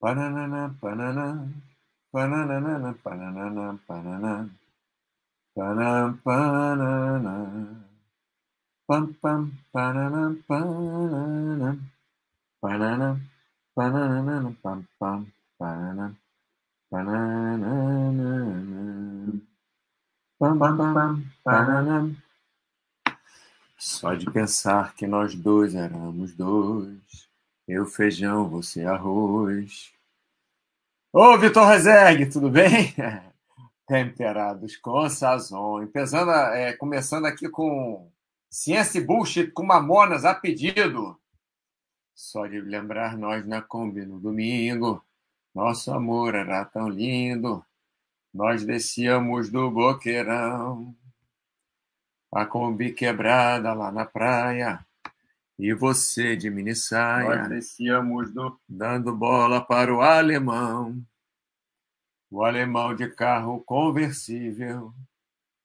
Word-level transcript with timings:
Pananana, 0.00 0.74
pananã, 0.80 1.46
pananana, 2.10 2.94
pananana, 3.04 3.78
pananã, 3.86 4.48
panam, 5.54 6.16
pananã, 6.24 7.84
pam, 8.86 9.12
pam, 9.20 9.52
pananã, 9.70 10.34
pananã, 10.48 11.78
pananã, 12.62 13.20
pananana, 13.74 14.56
pam, 14.62 14.86
pam, 14.98 15.26
pananã, 15.58 16.16
pananana, 16.90 18.30
pam, 20.38 20.58
pam, 20.58 20.76
pam, 20.94 21.24
pananã. 21.44 22.16
Só 23.76 24.14
de 24.14 24.30
pensar 24.30 24.94
que 24.94 25.06
nós 25.06 25.34
dois 25.34 25.74
éramos 25.74 26.34
dois, 26.34 27.29
eu 27.70 27.86
feijão, 27.86 28.48
você 28.48 28.84
arroz. 28.84 29.92
Ô, 31.12 31.38
Vitor 31.38 31.66
Rezegue, 31.66 32.26
tudo 32.26 32.50
bem? 32.50 32.94
Temperados 33.86 34.76
com 34.76 35.08
sazon. 35.08 35.88
É, 36.54 36.72
começando 36.72 37.26
aqui 37.26 37.48
com 37.48 38.10
Ciência 38.50 38.98
e 38.98 39.04
Bullshit 39.04 39.52
com 39.52 39.62
Mamonas 39.62 40.24
a 40.24 40.34
pedido. 40.34 41.16
Só 42.14 42.46
de 42.46 42.60
lembrar 42.60 43.16
nós 43.16 43.46
na 43.46 43.62
Kombi 43.62 44.04
no 44.04 44.18
domingo, 44.18 45.04
nosso 45.54 45.92
amor 45.92 46.34
era 46.34 46.64
tão 46.64 46.88
lindo. 46.88 47.64
Nós 48.34 48.64
descíamos 48.64 49.50
do 49.50 49.70
boqueirão, 49.70 50.94
a 52.32 52.44
Kombi 52.44 52.92
quebrada 52.92 53.72
lá 53.72 53.90
na 53.90 54.04
praia. 54.04 54.84
E 55.60 55.74
você 55.74 56.34
de 56.36 56.48
mini 56.48 56.74
saia. 56.74 57.40
Nós 57.40 57.48
descíamos 57.50 58.32
do... 58.32 58.58
dando 58.66 59.14
bola 59.14 59.60
para 59.60 59.94
o 59.94 60.00
alemão. 60.00 61.04
O 62.30 62.42
alemão 62.42 62.96
de 62.96 63.06
carro 63.10 63.62
conversível. 63.64 64.94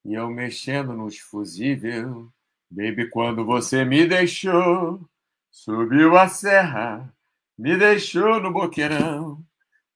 E 0.03 0.13
eu 0.13 0.29
mexendo 0.29 0.91
nos 0.91 1.17
fusível. 1.17 2.29
Baby, 2.69 3.09
quando 3.09 3.45
você 3.45 3.85
me 3.85 4.05
deixou, 4.05 5.09
subiu 5.49 6.17
a 6.17 6.27
serra, 6.27 7.09
me 7.57 7.77
deixou 7.77 8.41
no 8.41 8.51
boqueirão, 8.51 9.41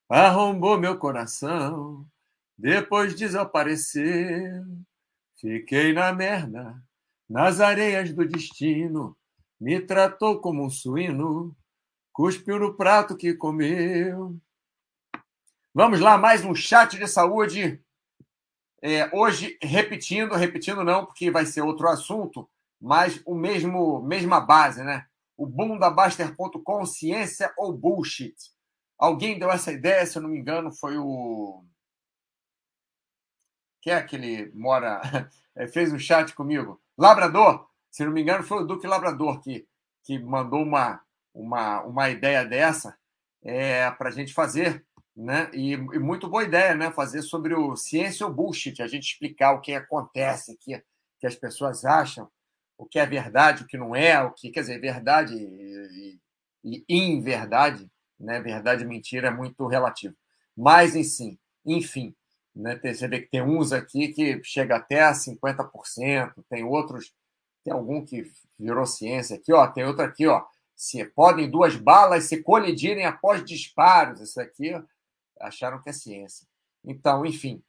arrombou 0.08 0.80
meu 0.80 0.98
coração, 0.98 2.08
depois 2.58 3.14
desapareceu. 3.16 4.64
Fiquei 5.36 5.92
na 5.92 6.14
merda, 6.14 6.82
nas 7.30 7.60
areias 7.60 8.14
do 8.14 8.26
destino, 8.26 9.19
me 9.60 9.80
tratou 9.82 10.40
como 10.40 10.64
um 10.66 10.70
suíno, 10.70 11.56
cuspiu 12.14 12.58
no 12.58 12.76
prato 12.76 13.18
que 13.18 13.34
comeu. 13.34 14.40
Vamos 15.74 16.00
lá, 16.00 16.18
mais 16.18 16.46
um 16.46 16.56
chat 16.56 16.98
de 16.98 17.08
saúde. 17.08 17.84
É, 18.82 19.14
hoje, 19.14 19.58
repetindo, 19.62 20.34
repetindo 20.36 20.84
não, 20.84 21.06
porque 21.06 21.30
vai 21.30 21.46
ser 21.46 21.62
outro 21.62 21.90
assunto, 21.90 22.50
mas 22.80 23.22
o 23.26 23.36
mesmo, 23.36 24.02
mesma 24.02 24.40
base, 24.40 24.84
né? 24.84 25.06
O 25.36 25.46
bundabaster.com, 25.46 26.86
ciência 26.86 27.54
ou 27.58 27.74
bullshit? 27.74 28.36
Alguém 28.98 29.38
deu 29.38 29.52
essa 29.52 29.72
ideia, 29.72 30.06
se 30.06 30.18
eu 30.18 30.22
não 30.22 30.30
me 30.30 30.40
engano, 30.40 30.72
foi 30.72 30.98
o. 30.98 31.64
Quem 33.82 33.94
é 33.94 34.02
que 34.02 34.16
ele 34.16 34.52
mora? 34.54 35.02
é, 35.56 35.68
fez 35.68 35.92
um 35.92 36.00
chat 36.00 36.34
comigo. 36.34 36.82
Labrador, 36.98 37.69
se 37.92 38.06
não 38.06 38.12
me 38.12 38.22
engano, 38.22 38.44
foi 38.44 38.64
o 38.64 38.66
Duque 38.66 38.88
Labrador 38.88 39.42
que, 39.42 39.68
que 40.04 40.20
mandou 40.20 40.62
uma, 40.62 41.02
uma, 41.34 41.82
uma 41.84 42.10
ideia 42.10 42.46
dessa 42.46 42.98
é, 43.44 43.90
para 43.92 44.10
a 44.10 44.12
gente 44.12 44.34
fazer. 44.34 44.86
Né? 45.16 45.50
E, 45.54 45.74
e, 45.74 46.00
muito 46.00 46.30
boa 46.30 46.44
ideia, 46.44 46.74
né? 46.76 46.92
Fazer 46.92 47.22
sobre 47.22 47.54
o 47.54 47.76
ciência 47.76 48.26
ou 48.26 48.34
bullshit, 48.34 48.82
a 48.82 48.88
gente 48.88 49.12
explicar 49.12 49.52
o 49.52 49.60
que 49.60 49.74
acontece, 49.74 50.58
que, 50.62 50.82
que 51.20 51.28
as 51.28 51.36
pessoas 51.36 51.84
acham, 51.84 52.30
o 52.78 52.86
que 52.86 52.98
é 52.98 53.06
verdade, 53.06 53.64
o 53.64 53.68
que 53.68 53.78
não 53.78 53.94
é, 53.94 54.22
o 54.22 54.32
que 54.32 54.50
quer 54.50 54.62
dizer, 54.62 54.80
verdade 54.80 55.36
e, 55.36 56.20
e, 56.64 56.86
e 56.88 56.98
inverdade, 56.98 57.90
né? 58.18 58.40
Verdade 58.40 58.84
e 58.84 58.88
mentira 58.88 59.28
é 59.28 59.32
muito 59.32 59.68
relativo. 59.68 60.16
Mas, 60.56 60.96
enfim, 60.96 61.38
enfim, 61.66 62.16
né? 62.56 62.80
Você 62.82 63.08
vê 63.08 63.22
que 63.22 63.30
tem 63.30 63.42
uns 63.42 63.72
aqui 63.74 64.10
que 64.10 64.42
chega 64.44 64.78
até 64.78 65.04
a 65.04 65.12
50%, 65.12 66.34
tem 66.50 66.64
outros, 66.64 67.14
tem 67.70 67.72
algum 67.72 68.04
que 68.04 68.24
virou 68.58 68.86
ciência 68.88 69.36
aqui, 69.36 69.54
ó, 69.54 69.68
tem 69.68 69.86
outro 69.86 70.04
aqui, 70.04 70.26
ó. 70.26 70.44
Se 70.76 71.06
podem 71.06 71.50
duas 71.50 71.76
balas 71.76 72.24
se 72.24 72.42
colidirem 72.42 73.06
após 73.06 73.46
disparos, 73.46 74.20
isso 74.22 74.42
aqui 74.42 74.74
acharam 75.40 75.82
que 75.82 75.90
é 75.90 75.94
ciência. 75.94 76.48
Então, 76.84 77.24
enfim, 77.26 77.62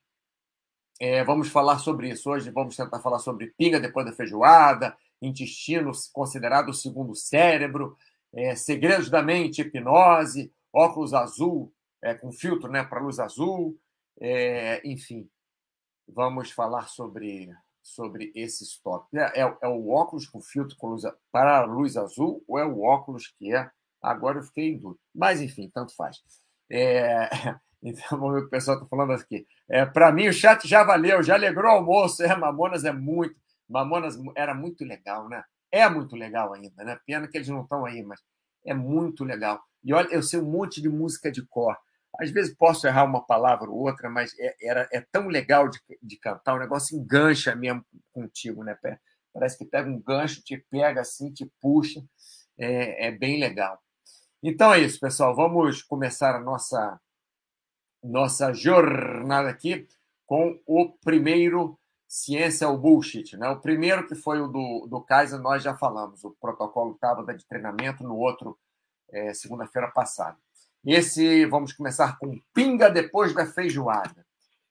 é, 0.99 1.23
vamos 1.23 1.49
falar 1.49 1.79
sobre 1.79 2.09
isso 2.09 2.31
hoje. 2.31 2.51
Vamos 2.51 2.77
tentar 2.77 3.01
falar 3.01 3.19
sobre 3.19 3.53
pinga 3.59 3.79
depois 3.79 4.07
da 4.07 4.13
feijoada, 4.13 4.97
intestino 5.21 5.93
considerado 6.13 6.71
o 6.71 6.75
segundo 6.75 7.15
cérebro, 7.15 7.97
é, 8.33 8.55
segredos 8.57 9.11
da 9.11 9.23
mente, 9.23 9.61
hipnose, 9.61 10.51
óculos 10.73 11.13
azul 11.13 11.73
é, 12.03 12.15
com 12.15 12.33
filtro 12.33 12.71
né, 12.71 12.83
para 12.83 13.01
luz 13.01 13.19
azul, 13.19 13.79
é, 14.19 14.81
enfim, 14.89 15.29
vamos 16.09 16.51
falar 16.51 16.89
sobre 16.89 17.51
sobre 17.83 18.33
esses 18.35 18.79
tópicos. 18.79 19.19
É, 19.19 19.41
é, 19.41 19.69
o 19.69 19.91
óculos 19.91 20.27
com 20.27 20.41
filtro 20.41 20.77
com 20.77 20.89
luz, 20.89 21.03
para 21.33 21.65
luz 21.65 21.97
azul 21.97 22.43
ou 22.47 22.59
é 22.59 22.65
o 22.65 22.81
óculos 22.81 23.29
que 23.39 23.55
é? 23.55 23.71
Agora 24.03 24.39
eu 24.39 24.43
fiquei 24.43 24.71
em 24.71 24.79
dúvida. 24.79 25.01
Mas, 25.15 25.41
enfim, 25.41 25.71
tanto 25.73 25.95
faz. 25.95 26.19
É, 26.71 27.29
então, 27.83 28.19
vamos 28.19 28.35
ver 28.35 28.39
o 28.39 28.43
que 28.43 28.49
o 28.49 28.51
pessoal 28.51 28.77
está 28.77 28.89
falando 28.89 29.13
aqui. 29.13 29.47
É, 29.69 29.85
Para 29.85 30.13
mim, 30.13 30.29
o 30.29 30.33
chat 30.33 30.67
já 30.67 30.85
valeu, 30.85 31.23
já 31.23 31.35
alegrou 31.35 31.71
o 31.71 31.77
almoço. 31.77 32.23
É, 32.23 32.35
Mamonas 32.37 32.85
é 32.85 32.93
muito. 32.93 33.35
Mamonas 33.69 34.19
era 34.37 34.55
muito 34.55 34.85
legal, 34.85 35.29
né? 35.29 35.43
É 35.71 35.89
muito 35.89 36.17
legal 36.17 36.53
ainda, 36.53 36.83
né? 36.83 36.99
Pena 37.07 37.29
que 37.29 37.39
eles 37.39 37.49
não 37.49 37.63
estão 37.63 37.85
aí, 37.85 38.03
mas 38.03 38.21
é 38.67 38.75
muito 38.75 39.25
legal. 39.25 39.63
E 39.85 39.93
olha, 39.95 40.09
eu 40.11 40.23
sei 40.23 40.41
um 40.41 40.51
monte 40.51 40.81
de 40.81 40.89
música 40.89 41.31
de 41.31 41.47
cor. 41.47 41.77
Às 42.19 42.31
vezes 42.31 42.55
posso 42.55 42.87
errar 42.87 43.05
uma 43.05 43.25
palavra 43.25 43.71
ou 43.71 43.79
outra, 43.79 44.11
mas 44.11 44.33
é, 44.39 44.55
era, 44.63 44.89
é 44.93 45.01
tão 45.01 45.29
legal 45.29 45.69
de, 45.69 45.79
de 46.03 46.17
cantar, 46.19 46.55
o 46.55 46.59
negócio 46.59 46.99
engancha 46.99 47.55
mesmo 47.55 47.85
contigo, 48.13 48.65
né? 48.65 48.77
Parece 49.33 49.57
que 49.57 49.65
pega 49.65 49.89
um 49.89 50.01
gancho, 50.01 50.43
te 50.43 50.59
pega 50.71 51.01
assim, 51.01 51.33
te 51.33 51.47
puxa. 51.61 52.03
É, 52.59 53.07
é 53.07 53.11
bem 53.11 53.39
legal. 53.39 53.81
Então 54.43 54.73
é 54.73 54.81
isso, 54.81 54.99
pessoal. 54.99 55.35
Vamos 55.35 55.83
começar 55.83 56.35
a 56.35 56.41
nossa, 56.41 57.01
nossa 58.03 58.53
jornada 58.53 59.49
aqui 59.49 59.87
com 60.27 60.61
o 60.67 60.93
primeiro 61.05 61.79
Ciência 62.09 62.69
ou 62.69 62.77
Bullshit. 62.77 63.37
Né? 63.37 63.49
O 63.49 63.61
primeiro, 63.61 64.07
que 64.07 64.15
foi 64.17 64.41
o 64.41 64.49
do, 64.49 64.87
do 64.89 65.01
Kaiser, 65.01 65.39
nós 65.39 65.63
já 65.63 65.77
falamos. 65.77 66.25
O 66.25 66.33
protocolo 66.41 66.95
estava 66.95 67.23
de 67.35 67.47
treinamento 67.47 68.03
no 68.03 68.17
outro, 68.17 68.59
é, 69.11 69.33
segunda-feira 69.33 69.91
passada. 69.93 70.37
Esse, 70.85 71.45
vamos 71.47 71.73
começar 71.73 72.19
com 72.19 72.41
pinga 72.55 72.89
depois 72.89 73.35
da 73.35 73.47
feijoada. 73.47 74.27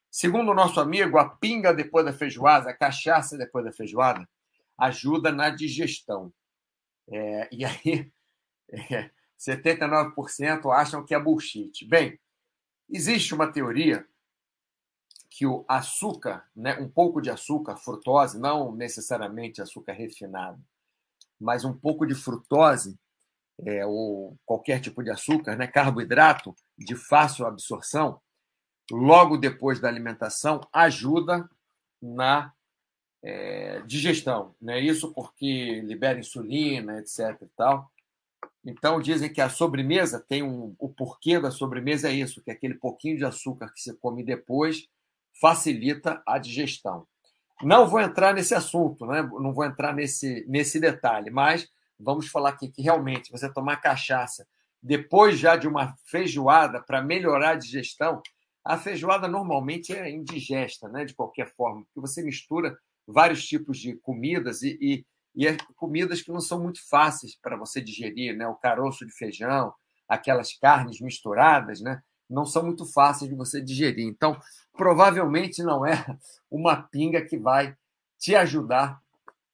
Segundo 0.10 0.50
o 0.52 0.56
nosso 0.56 0.80
amigo, 0.80 1.20
a 1.20 1.30
pinga 1.30 1.72
depois 1.72 2.04
da 2.04 2.12
feijoada, 2.12 2.72
a 2.72 2.76
cachaça 2.76 3.38
depois 3.38 3.64
da 3.64 3.72
feijoada, 3.72 4.28
ajuda 4.78 5.32
na 5.32 5.52
digestão. 5.52 6.34
É, 7.08 7.48
e 7.52 7.64
aí, 7.64 8.12
é, 8.72 9.12
79% 9.40 10.72
acham 10.74 11.06
que 11.06 11.14
é 11.14 11.20
bullshit. 11.20 11.86
Bem, 11.88 12.20
existe 12.90 13.36
uma 13.36 13.52
teoria 13.52 14.06
que 15.30 15.46
o 15.46 15.64
açúcar, 15.68 16.50
né, 16.56 16.78
um 16.80 16.90
pouco 16.90 17.22
de 17.22 17.30
açúcar, 17.30 17.78
frutose, 17.78 18.40
não 18.40 18.76
necessariamente 18.76 19.62
açúcar 19.62 19.94
refinado, 19.94 20.60
mas 21.40 21.64
um 21.64 21.74
pouco 21.74 22.06
de 22.06 22.16
frutose, 22.16 23.00
é, 23.66 23.86
ou 23.86 24.38
qualquer 24.46 24.80
tipo 24.80 25.04
de 25.04 25.10
açúcar, 25.10 25.56
né, 25.56 25.68
carboidrato 25.68 26.56
de 26.78 26.96
fácil 26.96 27.46
absorção, 27.46 28.20
logo 28.92 29.38
depois 29.38 29.80
da 29.80 29.88
alimentação, 29.88 30.62
ajuda 30.74 31.50
na 32.02 32.54
é, 33.24 33.82
digestão. 33.86 34.56
Né? 34.62 34.80
Isso 34.80 35.14
porque 35.14 35.82
libera 35.82 36.20
insulina, 36.20 37.00
etc. 37.00 37.38
E 37.42 37.48
tal. 37.56 37.92
Então 38.66 39.00
dizem 39.00 39.32
que 39.32 39.42
a 39.42 39.50
sobremesa 39.50 40.24
tem 40.28 40.44
um, 40.44 40.76
o 40.80 40.90
porquê 40.90 41.40
da 41.40 41.52
sobremesa 41.52 42.10
é 42.10 42.14
isso, 42.14 42.42
que 42.42 42.52
aquele 42.52 42.76
pouquinho 42.76 43.18
de 43.18 43.26
açúcar 43.26 43.72
que 43.74 43.82
você 43.82 43.94
come 43.94 44.24
depois 44.24 44.88
facilita 45.40 46.22
a 46.26 46.38
digestão. 46.38 47.08
Não 47.62 47.88
vou 47.88 48.00
entrar 48.00 48.34
nesse 48.34 48.56
assunto, 48.56 49.06
né? 49.06 49.22
não 49.22 49.54
vou 49.54 49.66
entrar 49.66 49.94
nesse, 49.94 50.46
nesse 50.48 50.80
detalhe, 50.80 51.30
mas 51.30 51.70
vamos 52.00 52.28
falar 52.28 52.50
aqui 52.50 52.70
que 52.70 52.82
realmente 52.82 53.32
você 53.32 53.52
tomar 53.52 53.78
cachaça 53.78 54.48
depois 54.82 55.38
já 55.38 55.56
de 55.56 55.68
uma 55.68 55.96
feijoada 56.06 56.82
para 56.82 57.02
melhorar 57.02 57.52
a 57.52 57.56
digestão, 57.56 58.22
a 58.64 58.78
feijoada 58.78 59.28
normalmente 59.28 59.94
é 59.94 60.10
indigesta, 60.10 60.88
né? 60.88 61.06
de 61.06 61.14
qualquer 61.14 61.54
forma, 61.54 61.84
porque 61.84 62.00
você 62.00 62.24
mistura 62.24 62.78
vários 63.08 63.46
tipos 63.46 63.78
de 63.78 63.96
comidas 63.96 64.62
e, 64.62 64.78
e, 64.82 65.06
e 65.36 65.48
é 65.48 65.58
comidas 65.76 66.22
que 66.22 66.32
não 66.32 66.40
são 66.40 66.62
muito 66.62 66.80
fáceis 66.88 67.36
para 67.36 67.58
você 67.58 67.82
digerir, 67.82 68.36
né? 68.38 68.48
o 68.48 68.56
caroço 68.56 69.06
de 69.06 69.12
feijão, 69.12 69.74
aquelas 70.08 70.54
carnes 70.54 71.00
misturadas, 71.00 71.82
né? 71.82 72.02
Não 72.28 72.46
são 72.46 72.64
muito 72.64 72.86
fáceis 72.86 73.30
de 73.30 73.36
você 73.36 73.60
digerir. 73.60 74.06
Então, 74.06 74.40
provavelmente 74.74 75.64
não 75.64 75.86
é 75.86 76.06
uma 76.50 76.82
pinga 76.82 77.24
que 77.26 77.38
vai 77.38 77.76
te 78.20 78.36
ajudar 78.36 79.00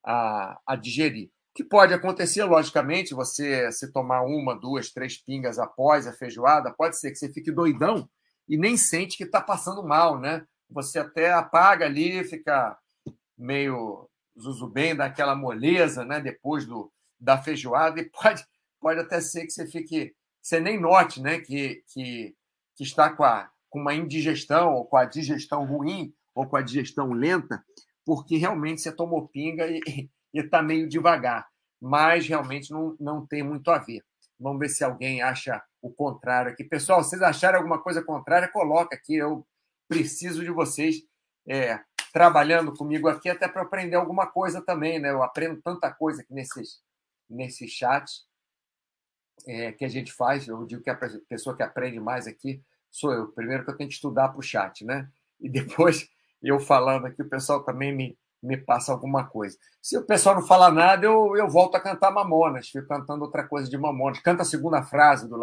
a, 0.03 0.59
a 0.65 0.75
digerir. 0.75 1.29
Que 1.55 1.63
pode 1.63 1.93
acontecer, 1.93 2.43
logicamente, 2.43 3.13
você 3.13 3.71
se 3.71 3.89
tomar 3.91 4.23
uma, 4.23 4.53
duas, 4.53 4.91
três 4.91 5.17
pingas 5.17 5.57
após 5.57 6.05
a 6.05 6.11
feijoada, 6.11 6.69
pode 6.69 6.99
ser 6.99 7.11
que 7.11 7.15
você 7.15 7.31
fique 7.31 7.49
doidão 7.49 8.09
e 8.47 8.57
nem 8.57 8.75
sente 8.75 9.17
que 9.17 9.23
está 9.23 9.41
passando 9.41 9.81
mal, 9.81 10.19
né? 10.19 10.45
Você 10.69 10.99
até 10.99 11.31
apaga 11.31 11.85
ali, 11.85 12.23
fica 12.25 12.77
meio 13.37 14.09
zuzubem, 14.37 14.95
dá 14.95 15.05
aquela 15.05 15.33
moleza, 15.33 16.03
né? 16.03 16.19
Depois 16.19 16.65
do, 16.65 16.91
da 17.17 17.37
feijoada 17.37 18.01
e 18.01 18.09
pode, 18.11 18.43
pode 18.81 18.99
até 18.99 19.21
ser 19.21 19.45
que 19.45 19.51
você 19.51 19.65
fique, 19.65 20.13
você 20.41 20.59
nem 20.59 20.77
note, 20.77 21.21
né? 21.21 21.39
Que, 21.39 21.81
que, 21.87 22.35
que 22.75 22.83
está 22.83 23.09
com, 23.09 23.23
a, 23.23 23.49
com 23.69 23.79
uma 23.79 23.93
indigestão 23.93 24.73
ou 24.73 24.85
com 24.85 24.97
a 24.97 25.05
digestão 25.05 25.65
ruim 25.65 26.13
ou 26.33 26.45
com 26.45 26.57
a 26.57 26.61
digestão 26.61 27.13
lenta, 27.13 27.63
porque 28.05 28.35
realmente 28.35 28.81
você 28.81 28.91
tomou 28.91 29.29
pinga 29.29 29.65
e 29.67 30.09
está 30.41 30.61
meio 30.61 30.87
devagar. 30.87 31.47
Mas 31.81 32.27
realmente 32.27 32.71
não, 32.71 32.95
não 32.99 33.25
tem 33.25 33.43
muito 33.43 33.69
a 33.69 33.77
ver. 33.77 34.03
Vamos 34.39 34.59
ver 34.59 34.69
se 34.69 34.83
alguém 34.83 35.21
acha 35.21 35.61
o 35.81 35.89
contrário 35.89 36.51
aqui. 36.51 36.63
Pessoal, 36.63 37.03
vocês 37.03 37.21
acharem 37.21 37.57
alguma 37.57 37.81
coisa 37.81 38.03
contrária, 38.03 38.47
coloca 38.47 38.95
aqui. 38.95 39.15
Eu 39.15 39.45
preciso 39.87 40.43
de 40.43 40.51
vocês 40.51 41.03
é, 41.47 41.79
trabalhando 42.11 42.73
comigo 42.73 43.07
aqui 43.07 43.29
até 43.29 43.47
para 43.47 43.61
aprender 43.61 43.95
alguma 43.95 44.27
coisa 44.27 44.61
também, 44.61 44.99
né? 44.99 45.11
Eu 45.11 45.21
aprendo 45.21 45.61
tanta 45.61 45.91
coisa 45.91 46.21
aqui 46.21 46.33
nesses, 46.33 46.81
nesses 47.29 47.71
chats 47.71 48.25
é, 49.47 49.71
que 49.71 49.85
a 49.85 49.89
gente 49.89 50.11
faz. 50.11 50.47
Eu 50.47 50.65
digo 50.65 50.81
que 50.81 50.89
a 50.89 50.99
pessoa 51.29 51.55
que 51.55 51.63
aprende 51.63 51.99
mais 51.99 52.27
aqui 52.27 52.61
sou 52.89 53.13
eu. 53.13 53.27
Primeiro 53.31 53.63
que 53.63 53.71
eu 53.71 53.77
tenho 53.77 53.89
que 53.89 53.95
estudar 53.95 54.29
para 54.29 54.39
o 54.39 54.43
chat, 54.43 54.83
né? 54.83 55.09
E 55.39 55.47
depois 55.49 56.09
eu 56.41 56.59
falando 56.59 57.05
aqui, 57.05 57.21
o 57.21 57.29
pessoal 57.29 57.63
também 57.63 57.93
me, 57.95 58.17
me 58.41 58.57
passa 58.57 58.91
alguma 58.91 59.27
coisa. 59.27 59.57
Se 59.81 59.97
o 59.97 60.05
pessoal 60.05 60.35
não 60.35 60.45
falar 60.45 60.71
nada, 60.71 61.05
eu, 61.05 61.35
eu 61.35 61.49
volto 61.49 61.75
a 61.75 61.79
cantar 61.79 62.11
Mamonas, 62.11 62.69
fico 62.69 62.87
cantando 62.87 63.23
outra 63.23 63.47
coisa 63.47 63.69
de 63.69 63.77
Mamonas. 63.77 64.19
Canta 64.19 64.43
a 64.43 64.45
segunda 64.45 64.83
frase, 64.83 65.27
do, 65.27 65.39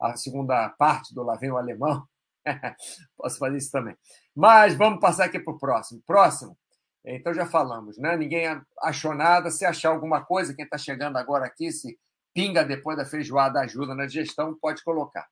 a 0.00 0.16
segunda 0.16 0.68
parte 0.70 1.14
do 1.14 1.22
Lá 1.22 1.36
Vem 1.36 1.50
o 1.50 1.58
Alemão. 1.58 2.06
Posso 3.16 3.38
fazer 3.38 3.58
isso 3.58 3.70
também. 3.70 3.96
Mas 4.34 4.74
vamos 4.74 5.00
passar 5.00 5.24
aqui 5.24 5.38
para 5.38 5.52
o 5.52 5.58
próximo. 5.58 6.02
Próximo. 6.06 6.56
Então 7.04 7.32
já 7.32 7.46
falamos, 7.46 7.98
né? 7.98 8.16
Ninguém 8.16 8.60
achou 8.82 9.14
nada. 9.14 9.50
Se 9.50 9.64
achar 9.64 9.90
alguma 9.90 10.24
coisa, 10.24 10.54
quem 10.54 10.64
está 10.64 10.76
chegando 10.76 11.16
agora 11.16 11.46
aqui, 11.46 11.72
se 11.72 11.98
pinga 12.34 12.64
depois 12.64 12.96
da 12.96 13.04
feijoada 13.04 13.60
ajuda 13.60 13.94
na 13.94 14.06
digestão, 14.06 14.56
pode 14.60 14.82
colocar. 14.84 15.26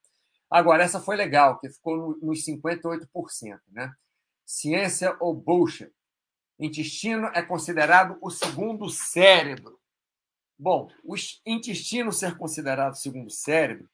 Agora, 0.50 0.82
essa 0.82 1.00
foi 1.00 1.16
legal, 1.16 1.58
que 1.58 1.68
ficou 1.68 2.16
nos 2.22 2.44
58%, 2.44 3.08
né? 3.72 3.92
Ciência 4.44 5.16
ou 5.20 5.34
bullshit? 5.34 5.92
Intestino 6.58 7.26
é 7.34 7.42
considerado 7.42 8.16
o 8.20 8.30
segundo 8.30 8.88
cérebro. 8.88 9.78
Bom, 10.58 10.88
o 11.04 11.14
intestino 11.44 12.10
ser 12.12 12.38
considerado 12.38 12.94
o 12.94 12.96
segundo 12.96 13.30
cérebro, 13.30 13.88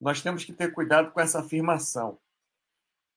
nós 0.00 0.22
temos 0.22 0.44
que 0.44 0.52
ter 0.52 0.72
cuidado 0.72 1.10
com 1.10 1.20
essa 1.20 1.40
afirmação. 1.40 2.18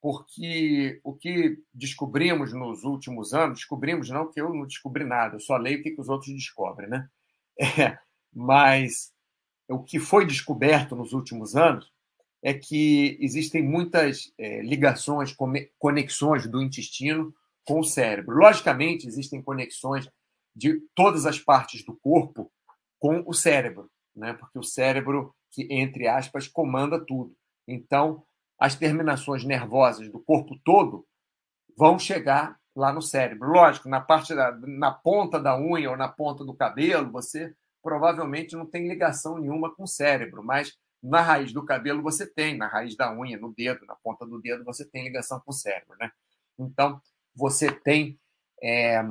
Porque 0.01 0.99
o 1.03 1.13
que 1.13 1.61
descobrimos 1.73 2.53
nos 2.53 2.83
últimos 2.83 3.33
anos, 3.33 3.59
descobrimos 3.59 4.09
não 4.09 4.31
que 4.31 4.41
eu 4.41 4.51
não 4.53 4.65
descobri 4.65 5.03
nada, 5.03 5.35
eu 5.35 5.39
só 5.39 5.57
leio 5.57 5.79
o 5.79 5.83
que, 5.83 5.95
os 5.99 6.09
outros 6.09 6.33
descobrem, 6.33 6.89
né? 6.89 7.09
É, 7.61 7.99
mas 8.33 9.13
o 9.67 9.83
que 9.83 9.99
foi 9.99 10.25
descoberto 10.25 10.95
nos 10.95 11.11
últimos 11.11 11.57
anos 11.57 11.91
é 12.41 12.53
que 12.53 13.17
existem 13.19 13.61
muitas 13.61 14.33
é, 14.37 14.61
ligações, 14.61 15.35
conexões 15.77 16.47
do 16.47 16.61
intestino 16.61 17.35
com 17.69 17.81
o 17.81 17.83
cérebro. 17.83 18.35
Logicamente, 18.35 19.07
existem 19.07 19.43
conexões 19.43 20.09
de 20.55 20.81
todas 20.95 21.27
as 21.27 21.37
partes 21.37 21.85
do 21.85 21.95
corpo 21.95 22.51
com 22.97 23.23
o 23.27 23.31
cérebro, 23.31 23.91
né? 24.15 24.33
porque 24.33 24.57
o 24.57 24.63
cérebro, 24.63 25.35
que 25.51 25.67
entre 25.69 26.07
aspas, 26.07 26.47
comanda 26.47 26.99
tudo. 26.99 27.31
Então, 27.67 28.23
as 28.59 28.75
terminações 28.75 29.43
nervosas 29.43 30.11
do 30.11 30.19
corpo 30.19 30.59
todo 30.65 31.05
vão 31.77 31.99
chegar 31.99 32.57
lá 32.75 32.91
no 32.91 33.03
cérebro. 33.03 33.49
Lógico, 33.49 33.87
na 33.87 34.01
parte 34.01 34.33
da, 34.33 34.51
na 34.51 34.91
ponta 34.91 35.39
da 35.39 35.55
unha 35.55 35.91
ou 35.91 35.95
na 35.95 36.07
ponta 36.07 36.43
do 36.43 36.55
cabelo, 36.55 37.11
você 37.11 37.53
provavelmente 37.83 38.55
não 38.55 38.65
tem 38.65 38.87
ligação 38.87 39.37
nenhuma 39.37 39.73
com 39.75 39.83
o 39.83 39.87
cérebro, 39.87 40.43
mas 40.43 40.75
na 41.03 41.21
raiz 41.21 41.53
do 41.53 41.63
cabelo 41.63 42.01
você 42.01 42.25
tem, 42.25 42.57
na 42.57 42.67
raiz 42.67 42.97
da 42.97 43.13
unha, 43.13 43.37
no 43.37 43.53
dedo, 43.53 43.85
na 43.85 43.95
ponta 43.95 44.25
do 44.25 44.41
dedo, 44.41 44.65
você 44.65 44.83
tem 44.83 45.03
ligação 45.03 45.39
com 45.39 45.51
o 45.51 45.53
cérebro, 45.53 45.95
né? 45.99 46.11
Então, 46.57 46.99
você 47.39 47.71
tem 47.71 48.19
é, 48.61 49.01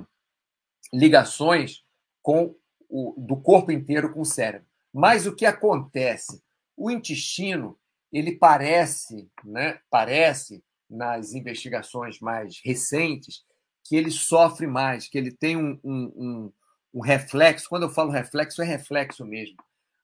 ligações 0.92 1.82
com 2.22 2.54
o, 2.88 3.14
do 3.18 3.36
corpo 3.40 3.72
inteiro 3.72 4.12
com 4.12 4.20
o 4.20 4.26
cérebro. 4.26 4.68
Mas 4.92 5.26
o 5.26 5.34
que 5.34 5.46
acontece? 5.46 6.42
O 6.76 6.90
intestino, 6.90 7.78
ele 8.12 8.36
parece, 8.36 9.30
né, 9.44 9.80
parece, 9.90 10.62
nas 10.88 11.32
investigações 11.32 12.20
mais 12.20 12.60
recentes, 12.64 13.44
que 13.84 13.96
ele 13.96 14.10
sofre 14.10 14.66
mais, 14.66 15.08
que 15.08 15.16
ele 15.16 15.32
tem 15.32 15.56
um, 15.56 15.78
um, 15.82 16.12
um, 16.16 16.52
um 16.94 17.00
reflexo, 17.00 17.68
quando 17.68 17.84
eu 17.84 17.90
falo 17.90 18.10
reflexo, 18.10 18.62
é 18.62 18.64
reflexo 18.64 19.24
mesmo, 19.24 19.56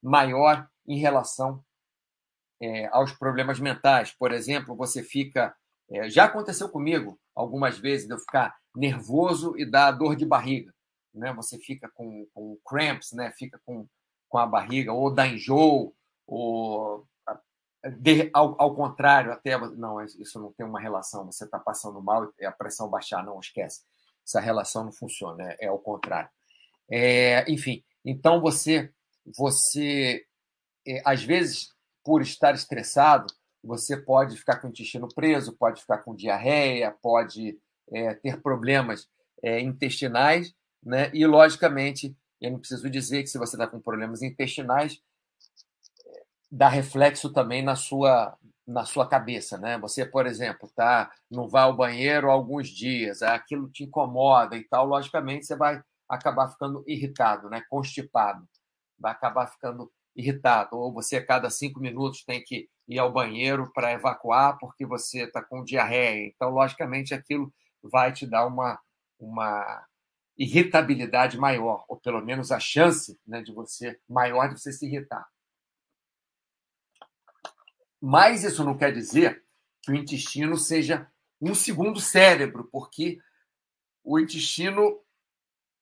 maior 0.03 0.69
em 0.87 0.99
relação 0.99 1.63
é, 2.61 2.87
aos 2.87 3.13
problemas 3.13 3.61
mentais. 3.61 4.13
Por 4.13 4.33
exemplo, 4.33 4.75
você 4.75 5.03
fica. 5.03 5.55
É, 5.91 6.09
já 6.09 6.25
aconteceu 6.25 6.69
comigo 6.69 7.19
algumas 7.35 7.79
vezes 7.79 8.07
de 8.07 8.15
eu 8.15 8.19
ficar 8.19 8.57
nervoso 8.75 9.57
e 9.59 9.65
dar 9.65 9.93
dor 9.93 10.17
de 10.17 10.25
barriga. 10.25 10.75
Né? 11.13 11.33
Você 11.35 11.59
fica 11.59 11.91
com, 11.95 12.27
com 12.33 12.59
cramps, 12.67 13.13
né? 13.13 13.33
fica 13.37 13.61
com, 13.65 13.87
com 14.29 14.39
a 14.39 14.47
barriga, 14.47 14.93
ou 14.93 15.13
dá 15.13 15.27
enjoo, 15.27 15.95
ou. 16.27 17.07
De, 17.99 18.31
ao, 18.33 18.61
ao 18.61 18.75
contrário, 18.75 19.31
até. 19.31 19.59
Não, 19.59 20.03
isso 20.03 20.41
não 20.41 20.53
tem 20.53 20.67
uma 20.67 20.81
relação. 20.81 21.27
Você 21.27 21.45
está 21.45 21.59
passando 21.59 22.03
mal 22.03 22.33
e 22.41 22.45
a 22.47 22.53
pressão 22.53 22.89
baixar, 22.89 23.23
não 23.23 23.39
esquece. 23.39 23.83
Essa 24.27 24.41
relação 24.41 24.85
não 24.85 24.93
funciona, 24.93 25.53
é, 25.53 25.67
é 25.67 25.69
ao 25.69 25.79
contrário. 25.79 26.31
É, 26.91 27.51
enfim, 27.51 27.83
então 28.05 28.41
você, 28.41 28.93
você 29.37 30.25
é, 30.87 31.03
às 31.05 31.23
vezes 31.23 31.69
por 32.03 32.21
estar 32.21 32.55
estressado, 32.55 33.27
você 33.65 33.97
pode 33.97 34.37
ficar 34.37 34.57
com 34.57 34.67
o 34.67 34.71
intestino 34.71 35.09
preso, 35.15 35.57
pode 35.57 35.81
ficar 35.81 35.99
com 35.99 36.15
diarreia, 36.15 36.95
pode 37.03 37.59
é, 37.93 38.15
ter 38.15 38.41
problemas 38.41 39.09
é, 39.43 39.61
intestinais, 39.61 40.55
né? 40.83 41.11
E, 41.15 41.27
logicamente, 41.27 42.15
eu 42.41 42.51
não 42.51 42.59
preciso 42.59 42.89
dizer 42.91 43.23
que 43.23 43.29
se 43.29 43.39
você 43.39 43.57
está 43.57 43.67
com 43.67 43.81
problemas 43.81 44.23
intestinais, 44.23 45.01
dá 46.51 46.69
reflexo 46.69 47.33
também 47.33 47.63
na 47.63 47.75
sua 47.75 48.37
na 48.67 48.87
sua 48.87 49.07
cabeça, 49.07 49.59
né? 49.59 49.79
Você, 49.79 50.07
por 50.07 50.27
exemplo, 50.27 50.71
tá, 50.75 51.13
não 51.31 51.47
vai 51.47 51.65
ao 51.65 51.77
banheiro 51.77 52.31
há 52.31 52.33
alguns 52.33 52.69
dias, 52.69 53.23
aquilo 53.23 53.69
te 53.69 53.85
incomoda 53.85 54.57
e 54.57 54.65
tal, 54.65 54.87
logicamente 54.87 55.45
você 55.45 55.55
vai 55.55 55.83
acabar 56.09 56.49
ficando 56.49 56.83
irritado, 56.87 57.51
né? 57.51 57.63
Constipado, 57.69 58.49
vai 58.99 59.13
acabar 59.13 59.49
ficando 59.49 59.93
irritado, 60.17 60.79
ou 60.79 60.91
você 60.93 61.17
a 61.17 61.27
cada 61.27 61.51
cinco 61.51 61.79
minutos 61.79 62.25
tem 62.25 62.43
que 62.43 62.69
ir 62.87 62.99
ao 62.99 63.13
banheiro 63.13 63.71
para 63.73 63.93
evacuar 63.93 64.59
porque 64.59 64.85
você 64.85 65.25
está 65.25 65.43
com 65.43 65.65
diarreia. 65.65 66.27
Então, 66.27 66.51
logicamente, 66.51 67.15
aquilo 67.15 67.53
vai 67.83 68.13
te 68.13 68.27
dar 68.27 68.47
uma, 68.47 68.81
uma 69.19 69.87
irritabilidade 70.37 71.39
maior, 71.39 71.85
ou 71.89 71.97
pelo 71.97 72.21
menos 72.21 72.51
a 72.51 72.59
chance 72.59 73.19
né, 73.27 73.43
de 73.43 73.53
você 73.53 73.99
maior 74.09 74.49
de 74.49 74.61
você 74.61 74.73
se 74.73 74.87
irritar. 74.87 75.27
Mas 78.01 78.45
isso 78.45 78.65
não 78.65 78.77
quer 78.77 78.93
dizer 78.93 79.45
que 79.83 79.93
o 79.93 79.95
intestino 79.95 80.57
seja 80.57 81.11
um 81.41 81.55
segundo 81.55 82.01
cérebro, 82.01 82.69
porque 82.71 83.19
o 84.03 84.19
intestino 84.19 85.01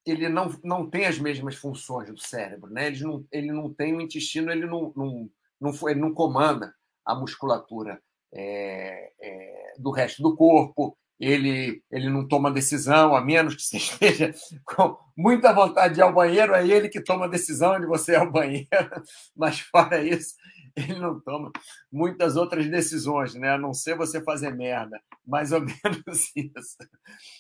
ele 0.05 0.29
não, 0.29 0.49
não 0.65 0.89
tem 0.89 1.07
as 1.07 1.19
mesmas 1.19 1.55
funções 1.57 2.11
do 2.11 2.19
cérebro, 2.19 2.71
né? 2.71 2.89
Ele 2.89 3.03
não, 3.03 3.27
ele 3.31 3.53
não 3.53 3.73
tem 3.73 3.95
o 3.97 4.01
intestino, 4.01 4.51
ele 4.51 4.67
não, 4.67 4.93
não, 4.97 5.31
não, 5.61 5.89
ele 5.89 6.01
não 6.01 6.13
comanda 6.13 6.75
a 7.05 7.15
musculatura 7.15 8.01
é, 8.35 9.13
é, 9.21 9.75
do 9.79 9.91
resto 9.91 10.23
do 10.23 10.37
corpo, 10.37 10.97
ele, 11.21 11.83
ele 11.91 12.11
não 12.11 12.27
toma 12.27 12.51
decisão, 12.51 13.15
a 13.15 13.21
menos 13.21 13.55
que 13.55 13.63
você 13.63 13.77
esteja 13.77 14.35
com 14.65 14.97
muita 15.17 15.53
vontade 15.53 15.95
de 15.95 16.01
ir 16.01 16.03
ao 16.03 16.13
banheiro, 16.13 16.55
é 16.55 16.67
ele 16.67 16.89
que 16.89 17.01
toma 17.01 17.27
a 17.27 17.29
decisão 17.29 17.79
de 17.79 17.87
você 17.87 18.13
ir 18.13 18.17
ao 18.17 18.31
banheiro, 18.31 18.69
mas 19.37 19.61
fora 19.61 20.03
isso, 20.03 20.35
ele 20.75 20.99
não 20.99 21.21
toma 21.21 21.53
muitas 21.91 22.37
outras 22.37 22.69
decisões, 22.69 23.35
né? 23.35 23.51
a 23.51 23.59
não 23.59 23.73
ser 23.73 23.97
você 23.97 24.23
fazer 24.23 24.51
merda, 24.55 25.01
mais 25.25 25.53
ou 25.53 25.61
menos 25.63 26.33
isso. 26.35 26.77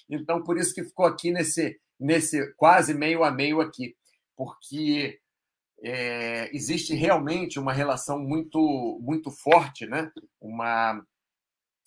Então, 0.09 0.42
por 0.45 0.59
isso 0.59 0.75
que 0.75 0.85
ficou 0.85 1.07
aqui 1.07 1.33
nesse, 1.33 1.81
nesse 1.99 2.52
quase 2.54 2.95
meio 2.95 3.25
a 3.25 3.31
meio 3.31 3.61
aqui, 3.61 3.97
porque 4.37 5.19
é, 5.83 6.55
existe 6.55 6.95
realmente 6.95 7.59
uma 7.59 7.73
relação 7.73 8.19
muito, 8.19 9.01
muito 9.03 9.31
forte, 9.33 9.85
né? 9.85 10.11
uma, 10.41 11.05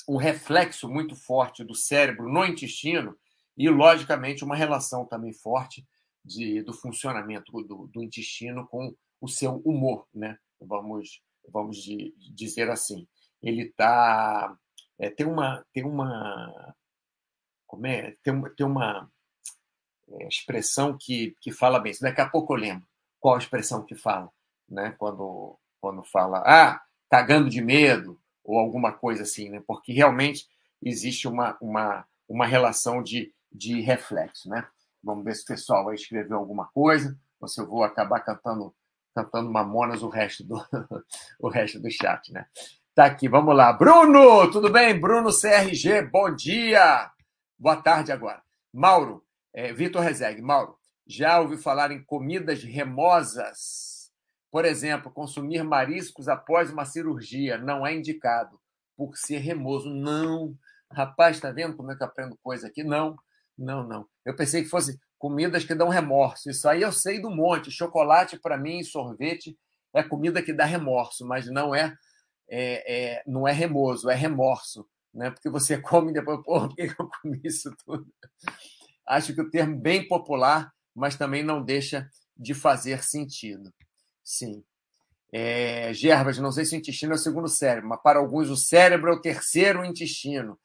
um 0.08 0.18
reflexo 0.18 0.90
muito 0.90 1.16
forte 1.16 1.64
do 1.64 1.74
cérebro 1.74 2.32
no 2.32 2.46
intestino 2.46 3.18
e, 3.58 3.70
logicamente, 3.70 4.44
uma 4.44 4.56
relação 4.56 5.06
também 5.06 5.32
forte 5.32 5.88
de, 6.24 6.62
do 6.62 6.74
funcionamento 6.74 7.52
do, 7.64 7.88
do 7.88 8.04
intestino 8.04 8.68
com 8.68 8.94
o 9.22 9.30
seu 9.30 9.58
humor, 9.60 10.06
né? 10.14 10.38
vamos, 10.60 11.22
vamos 11.48 11.78
de, 11.78 12.14
dizer 12.34 12.70
assim. 12.70 13.08
Ele 13.42 13.72
tá, 13.72 14.58
é, 15.00 15.10
tem 15.10 15.26
uma. 15.26 15.66
Tem 15.72 15.86
uma 15.86 16.76
como 17.68 17.88
é? 17.88 18.16
Tem, 18.24 18.42
tem 18.56 18.66
uma 18.66 19.10
é, 20.10 20.28
expressão 20.28 20.98
que, 21.00 21.36
que 21.40 21.52
fala 21.52 21.80
bem. 21.80 21.94
Daqui 22.02 22.22
a 22.22 22.30
pouco 22.30 22.54
eu 22.54 22.58
lembro 22.58 22.88
qual 23.26 23.34
a 23.34 23.40
expressão 23.40 23.82
que 23.82 23.96
fala, 23.96 24.30
né? 24.70 24.94
Quando, 25.00 25.58
quando 25.82 26.04
fala, 26.04 26.44
ah, 26.46 26.80
cagando 27.10 27.50
de 27.50 27.60
medo, 27.60 28.22
ou 28.44 28.60
alguma 28.60 28.94
coisa 28.94 29.24
assim, 29.24 29.50
né? 29.50 29.64
Porque 29.66 29.92
realmente 29.92 30.46
existe 30.80 31.28
uma, 31.28 31.58
uma, 31.60 32.06
uma 32.30 32.46
relação 32.46 33.02
de, 33.02 33.34
de 33.52 33.82
reflexo, 33.82 34.48
né? 34.48 34.68
Vamos 35.04 35.26
ver 35.26 35.34
se 35.34 35.42
o 35.42 35.48
pessoal 35.48 35.86
vai 35.86 35.96
escrever 35.96 36.36
alguma 36.36 36.68
coisa, 36.68 37.18
ou 37.42 37.48
se 37.48 37.60
eu 37.60 37.66
vou 37.66 37.84
acabar 37.84 38.20
cantando 38.20 38.72
cantando 39.16 39.50
mamonas 39.50 40.04
o 40.04 40.10
resto 40.10 40.44
do 40.44 40.64
o 41.42 41.50
resto 41.50 41.80
do 41.80 41.90
chat, 41.90 42.32
né? 42.32 42.46
Tá 42.94 43.06
aqui, 43.06 43.28
vamos 43.28 43.56
lá. 43.56 43.74
Bruno, 43.74 44.52
tudo 44.52 44.72
bem? 44.72 45.00
Bruno 45.00 45.32
CRG, 45.32 46.04
bom 46.12 46.30
dia. 46.30 47.10
Boa 47.58 47.78
tarde 47.78 48.12
agora. 48.12 48.44
Mauro, 48.72 49.26
é, 49.52 49.74
Vitor 49.74 50.04
Rezegue, 50.04 50.44
Mauro, 50.44 50.78
já 51.08 51.40
ouvi 51.40 51.58
falar 51.58 51.92
em 51.92 52.04
comidas 52.04 52.64
remosas? 52.64 54.12
Por 54.52 54.66
exemplo, 54.66 55.12
consumir 55.12 55.64
mariscos 55.64 56.28
após 56.28 56.72
uma 56.72 56.86
cirurgia 56.86 57.58
não 57.58 57.86
é 57.86 57.94
indicado 57.94 58.60
por 58.96 59.18
ser 59.18 59.40
remoso. 59.40 59.90
Não. 59.90 60.56
Rapaz, 60.92 61.36
está 61.36 61.52
vendo 61.52 61.76
como 61.76 61.92
é 61.92 61.96
que 61.96 62.04
eu 62.04 62.08
aprendo 62.08 62.40
coisa 62.42 62.68
aqui? 62.68 62.84
Não, 62.84 63.16
não, 63.58 63.86
não. 63.86 64.08
Eu 64.24 64.36
pensei 64.36 64.64
que 64.64 64.70
fosse 64.70 65.00
comidas 65.18 65.66
que 65.66 65.76
dão 65.76 65.90
remorso. 65.90 66.50
Isso 66.50 66.68
aí 66.70 66.82
eu 66.82 66.92
sei 66.92 67.22
do 67.22 67.30
monte. 67.30 67.70
Chocolate, 67.70 68.40
para 68.40 68.58
mim, 68.58 68.84
sorvete 68.84 69.58
é 69.94 70.04
comida 70.04 70.42
que 70.42 70.54
dá 70.54 70.66
remorso, 70.66 71.26
mas 71.26 71.48
não 71.48 71.74
é, 71.74 71.96
é, 72.50 72.96
é, 73.16 73.24
não 73.26 73.48
é 73.48 73.52
remoso, 73.54 74.10
é 74.10 74.16
remorso. 74.16 74.88
Né? 75.14 75.32
Porque 75.32 75.50
você 75.50 75.78
come 75.82 76.12
e 76.12 76.14
depois, 76.14 76.42
pô, 76.44 76.68
por 76.68 76.76
que 76.76 76.84
eu 76.84 77.10
comi 77.22 77.42
isso 77.44 77.74
tudo? 77.86 78.06
Acho 79.08 79.34
que 79.34 79.42
o 79.42 79.50
termo 79.50 79.78
bem 79.78 80.08
popular 80.08 80.75
mas 80.96 81.16
também 81.16 81.44
não 81.44 81.64
deixa 81.64 82.10
de 82.38 82.54
fazer 82.54 83.04
sentido. 83.04 83.74
Sim. 84.24 84.64
É, 85.34 85.94
Gervas, 85.94 86.38
não 86.38 86.52
sei 86.52 86.64
se 86.66 86.76
o 86.76 86.80
intestino 86.80 87.12
é 87.12 87.16
o 87.16 87.20
segundo 87.20 87.48
cérebro, 87.48 87.90
mas 87.90 88.02
para 88.02 88.20
alguns 88.20 88.50
o 88.50 88.56
cérebro 88.56 89.12
é 89.12 89.16
o 89.16 89.22
terceiro 89.22 89.84
intestino. 89.84 90.58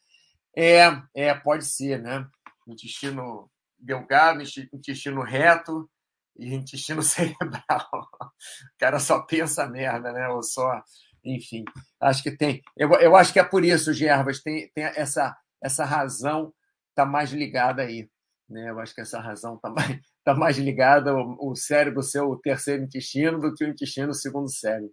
É, 0.57 0.87
é 1.15 1.35
pode 1.35 1.65
ser, 1.65 2.01
né? 2.01 2.27
Intestino 2.69 3.51
delgado, 3.79 4.43
intestino 4.73 5.23
reto 5.23 5.91
e 6.39 6.55
intestino 6.55 7.03
cerebral. 7.03 7.89
O 7.93 8.79
cara 8.79 9.01
só 9.01 9.21
pensa 9.21 9.67
merda, 9.67 10.13
né? 10.13 10.29
Ou 10.29 10.43
só. 10.43 10.83
Enfim, 11.25 11.65
acho 12.01 12.23
que 12.23 12.31
tem. 12.31 12.63
Eu, 12.77 12.93
eu 12.95 13.17
acho 13.17 13.33
que 13.33 13.41
é 13.41 13.45
por 13.45 13.65
isso, 13.65 13.93
Gervas, 13.93 14.41
tem, 14.41 14.71
tem 14.75 14.85
essa, 14.85 15.37
essa 15.63 15.85
razão 15.85 16.53
está 16.91 17.05
mais 17.05 17.31
ligada 17.31 17.83
aí. 17.83 18.09
Né? 18.51 18.69
Eu 18.69 18.81
acho 18.81 18.95
que 18.95 19.01
essa 19.01 19.21
razão 19.21 19.55
está 19.55 19.71
mais, 19.71 19.91
está 20.19 20.35
mais 20.35 20.59
ligada 20.59 21.15
o 21.15 21.55
cérebro 21.55 22.03
ser 22.03 22.21
o 22.21 22.37
terceiro 22.37 22.83
intestino 22.83 23.39
do 23.39 23.55
que 23.55 23.65
o 23.65 23.69
intestino 23.69 24.13
segundo 24.13 24.51
cérebro. 24.51 24.93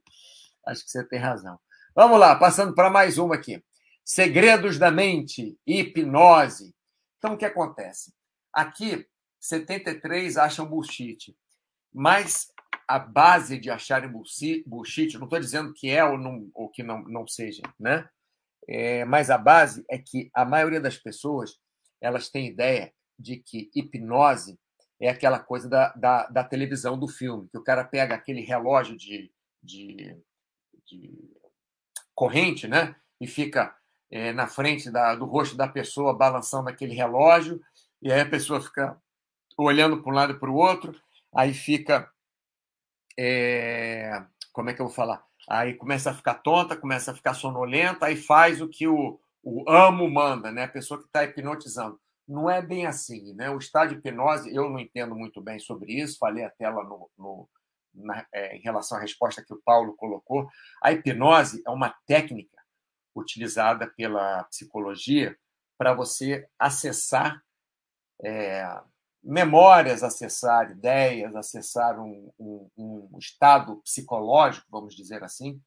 Acho 0.65 0.83
que 0.83 0.91
você 0.91 1.03
tem 1.07 1.19
razão. 1.19 1.59
Vamos 1.95 2.19
lá, 2.19 2.35
passando 2.35 2.75
para 2.75 2.89
mais 2.89 3.17
uma 3.17 3.35
aqui. 3.35 3.63
Segredos 4.05 4.77
da 4.77 4.91
mente, 4.91 5.57
hipnose. 5.65 6.75
Então, 7.17 7.33
o 7.33 7.37
que 7.37 7.45
acontece? 7.45 8.13
Aqui, 8.53 9.07
73 9.39 10.37
acham 10.37 10.65
bullshit, 10.65 11.35
mas 11.91 12.47
a 12.87 12.99
base 12.99 13.57
de 13.57 13.69
acharem 13.69 14.09
bullshit, 14.09 15.17
não 15.17 15.25
estou 15.25 15.39
dizendo 15.39 15.73
que 15.73 15.89
é 15.89 16.05
ou, 16.05 16.17
não, 16.17 16.49
ou 16.53 16.69
que 16.69 16.83
não, 16.83 17.01
não 17.03 17.27
seja, 17.27 17.63
né? 17.79 18.07
É, 18.69 19.03
mas 19.05 19.29
a 19.29 19.37
base 19.37 19.83
é 19.89 19.97
que 19.97 20.29
a 20.33 20.45
maioria 20.45 20.79
das 20.79 20.97
pessoas 20.97 21.57
elas 22.01 22.29
têm 22.29 22.47
ideia 22.47 22.93
de 23.17 23.38
que 23.38 23.71
hipnose 23.75 24.59
é 25.00 25.09
aquela 25.09 25.39
coisa 25.39 25.69
da, 25.69 25.93
da, 25.93 26.27
da, 26.27 26.43
televisão, 26.43 26.97
do 26.97 27.07
filme, 27.07 27.47
que 27.50 27.57
o 27.57 27.63
cara 27.63 27.83
pega 27.83 28.15
aquele 28.15 28.41
relógio 28.41 28.97
de, 28.97 29.31
de, 29.62 30.17
de 30.86 31.38
corrente 32.15 32.67
né? 32.67 32.95
e 33.19 33.27
fica 33.27 33.75
é, 34.09 34.31
na 34.33 34.47
frente 34.47 34.89
da, 34.89 35.15
do 35.15 35.25
rosto 35.25 35.55
da 35.55 35.67
pessoa 35.67 36.17
balançando 36.17 36.69
aquele 36.69 36.95
relógio, 36.95 37.62
e 38.01 38.12
aí 38.12 38.21
a 38.21 38.29
pessoa 38.29 38.62
fica 38.62 39.00
olhando 39.57 40.01
para 40.01 40.12
um 40.12 40.15
lado 40.15 40.33
e 40.33 40.39
para 40.39 40.50
o 40.50 40.55
outro, 40.55 41.00
aí 41.33 41.53
fica. 41.53 42.12
É, 43.19 44.24
como 44.53 44.69
é 44.69 44.74
que 44.74 44.81
eu 44.81 44.86
vou 44.86 44.93
falar? 44.93 45.25
Aí 45.50 45.74
começa 45.74 46.12
a 46.12 46.13
ficar 46.13 46.36
tonta, 46.36 46.75
começa 46.75 47.12
a 47.12 47.15
ficar 47.15 47.33
sonolenta, 47.33 48.05
aí 48.05 48.15
faz 48.15 48.62
o 48.62 48.67
que 48.67 48.88
o, 48.88 49.19
o 49.43 49.69
amo 49.69 50.09
manda, 50.09 50.51
né? 50.51 50.65
a 50.65 50.67
pessoa 50.67 51.00
que 51.00 51.07
está 51.07 51.24
hipnotizando 51.24 52.00
não 52.27 52.50
é 52.50 52.62
bem 52.62 52.86
assim. 52.86 53.34
Né? 53.34 53.50
O 53.50 53.57
estado 53.57 53.89
de 53.89 53.96
hipnose, 53.96 54.53
eu 54.53 54.69
não 54.69 54.79
entendo 54.79 55.15
muito 55.15 55.41
bem 55.41 55.60
sobre 55.60 55.93
isso, 55.93 56.17
falei 56.17 56.43
até 56.43 56.69
lá 56.69 56.84
no, 56.84 57.10
no 57.17 57.50
na, 57.93 58.25
é, 58.34 58.55
em 58.55 58.62
relação 58.62 58.98
à 58.98 59.01
resposta 59.01 59.43
que 59.43 59.53
o 59.53 59.62
Paulo 59.63 59.96
colocou. 59.96 60.50
A 60.81 60.91
hipnose 60.91 61.62
é 61.65 61.69
uma 61.69 61.96
técnica 62.05 62.57
utilizada 63.15 63.88
pela 63.88 64.43
psicologia 64.46 65.38
para 65.77 65.93
você 65.93 66.48
acessar 66.60 67.41
é, 68.24 68.81
memórias, 69.24 70.03
acessar 70.03 70.72
ideias, 70.72 71.36
acessar 71.36 72.00
um, 72.00 72.31
um, 72.39 72.69
um 72.77 73.17
estado 73.17 73.77
psicológico, 73.77 74.67
vamos 74.69 74.96
dizer 74.96 75.24
assim, 75.24 75.62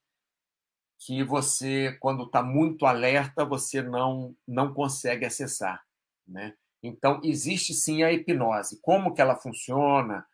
que 0.98 1.24
você, 1.24 1.96
quando 2.00 2.24
está 2.24 2.42
muito 2.42 2.86
alerta, 2.86 3.44
você 3.44 3.82
não, 3.82 4.36
não 4.46 4.72
consegue 4.74 5.24
acessar. 5.24 5.82
Né? 6.30 6.54
Então, 6.82 7.20
existe 7.24 7.74
sim 7.74 8.02
a 8.02 8.12
hipnose. 8.12 8.80
Como 8.80 9.12
que 9.12 9.20
ela 9.20 9.36
funciona, 9.36 10.24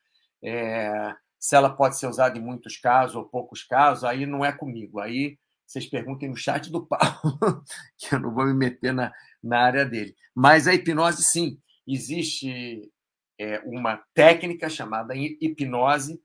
é, 0.45 1.15
se 1.41 1.57
ela 1.57 1.75
pode 1.75 1.99
ser 1.99 2.07
usada 2.07 2.39
em 2.39 2.43
muitos 2.43 2.77
casos 2.77 3.17
ou 3.17 3.25
poucos 3.25 3.65
casos, 3.65 4.05
aí 4.05 4.27
não 4.27 4.45
é 4.45 4.53
comigo. 4.53 5.01
Aí 5.01 5.39
vocês 5.67 5.87
perguntem 5.87 6.29
no 6.29 6.37
chat 6.37 6.71
do 6.71 6.85
Paulo, 6.87 7.65
que 7.99 8.15
eu 8.15 8.21
não 8.21 8.33
vou 8.33 8.47
me 8.47 8.55
meter 8.55 8.93
na, 8.93 9.13
na 9.43 9.63
área 9.63 9.85
dele. 9.85 10.15
Mas 10.35 10.69
a 10.69 10.75
hipnose, 10.75 11.25
sim, 11.25 11.59
existe 11.87 12.93
é, 13.39 13.59
uma 13.61 14.05
técnica 14.15 14.69
chamada 14.69 15.15
hipnose, 15.17 16.23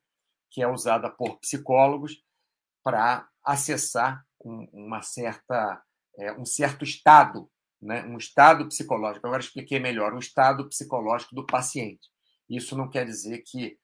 que 0.52 0.62
é 0.62 0.68
usada 0.68 1.10
por 1.10 1.40
psicólogos 1.40 2.22
para 2.84 3.28
acessar 3.44 4.24
um, 4.44 4.68
uma 4.74 5.02
certa, 5.02 5.82
é, 6.18 6.34
um 6.34 6.46
certo 6.46 6.84
estado 6.84 7.50
né? 7.82 8.04
um 8.06 8.18
estado 8.18 8.68
psicológico. 8.68 9.26
Agora 9.26 9.42
expliquei 9.42 9.80
melhor, 9.80 10.14
um 10.14 10.20
estado 10.20 10.68
psicológico 10.70 11.34
do 11.34 11.46
paciente. 11.46 12.10
Isso 12.50 12.78
não 12.78 12.90
quer 12.90 13.06
dizer 13.06 13.44
que 13.46 13.78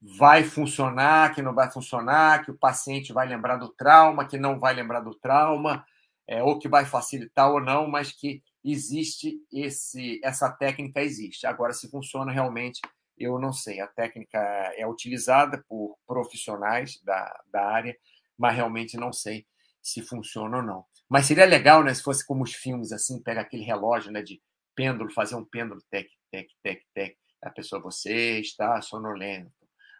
vai 0.00 0.44
funcionar, 0.44 1.34
que 1.34 1.40
não 1.40 1.54
vai 1.54 1.70
funcionar, 1.70 2.44
que 2.44 2.50
o 2.50 2.58
paciente 2.58 3.12
vai 3.12 3.26
lembrar 3.26 3.56
do 3.56 3.68
trauma, 3.70 4.26
que 4.26 4.38
não 4.38 4.58
vai 4.58 4.74
lembrar 4.74 5.00
do 5.00 5.14
trauma, 5.14 5.84
é, 6.26 6.42
ou 6.42 6.58
que 6.58 6.68
vai 6.68 6.84
facilitar 6.84 7.50
ou 7.50 7.60
não, 7.60 7.86
mas 7.86 8.12
que 8.12 8.42
existe 8.62 9.38
esse, 9.52 10.20
essa 10.22 10.50
técnica 10.50 11.00
existe. 11.02 11.46
Agora, 11.46 11.72
se 11.72 11.88
funciona 11.90 12.32
realmente, 12.32 12.80
eu 13.16 13.38
não 13.38 13.52
sei. 13.52 13.80
A 13.80 13.86
técnica 13.86 14.38
é 14.76 14.86
utilizada 14.86 15.62
por 15.68 15.96
profissionais 16.06 17.00
da, 17.02 17.42
da 17.50 17.66
área, 17.66 17.96
mas 18.36 18.54
realmente 18.54 18.96
não 18.96 19.12
sei 19.12 19.46
se 19.82 20.02
funciona 20.02 20.58
ou 20.58 20.62
não. 20.62 20.84
Mas 21.08 21.26
seria 21.26 21.44
legal, 21.44 21.84
né, 21.84 21.92
se 21.94 22.02
fosse 22.02 22.26
como 22.26 22.42
os 22.42 22.54
filmes, 22.54 22.92
assim, 22.92 23.22
pega 23.22 23.40
aquele 23.40 23.62
relógio, 23.62 24.10
né, 24.10 24.22
de 24.22 24.40
pêndulo, 24.74 25.12
fazer 25.12 25.36
um 25.36 25.44
pêndulo, 25.44 25.80
tec, 25.90 26.08
tec, 26.30 26.48
tec, 26.62 26.82
tec. 26.94 27.16
A 27.42 27.50
pessoa, 27.50 27.80
você 27.80 28.40
está 28.40 28.80
sonolento. 28.80 29.52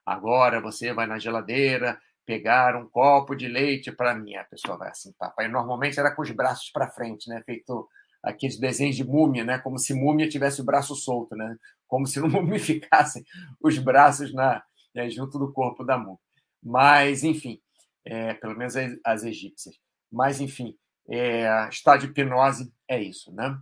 Agora 0.05 0.61
você 0.61 0.93
vai 0.93 1.07
na 1.07 1.19
geladeira 1.19 2.01
pegar 2.27 2.77
um 2.77 2.89
copo 2.89 3.35
de 3.35 3.49
leite 3.49 3.93
para 3.93 4.15
mim. 4.15 4.35
A 4.35 4.45
pessoa 4.45 4.79
vai 4.79 4.89
assim, 4.89 5.13
papai. 5.19 5.49
Normalmente 5.49 6.01
era 6.01 6.15
com 6.15 6.23
os 6.23 6.31
braços 6.31 6.71
para 6.71 6.91
frente, 6.91 7.29
né, 7.29 7.43
feito 7.45 7.89
aqueles 8.23 8.59
desenhos 8.59 8.97
de 8.97 9.05
múmia, 9.05 9.45
né, 9.45 9.59
como 9.59 9.79
se 9.79 9.93
múmia 9.93 10.29
tivesse 10.29 10.61
o 10.61 10.65
braço 10.65 10.95
solto, 10.95 11.37
né, 11.37 11.57
como 11.87 12.07
se 12.07 12.19
não 12.19 12.29
mumificassem 12.31 13.23
os 13.63 13.79
braços 13.79 14.33
na, 14.33 14.63
né, 14.95 15.11
junto 15.11 15.39
do 15.39 15.53
corpo 15.53 15.85
da 15.85 15.99
múmia. 15.99 16.19
Mas, 16.63 17.23
enfim, 17.23 17.61
é, 18.05 18.33
pelo 18.35 18.57
menos 18.57 18.77
as, 18.77 18.97
as 19.05 19.25
egípcias. 19.25 19.77
Mas, 20.11 20.41
enfim, 20.41 20.75
é, 21.09 21.69
estado 21.69 22.01
de 22.01 22.07
hipnose 22.07 22.73
é 22.89 23.01
isso, 23.01 23.33
né? 23.33 23.59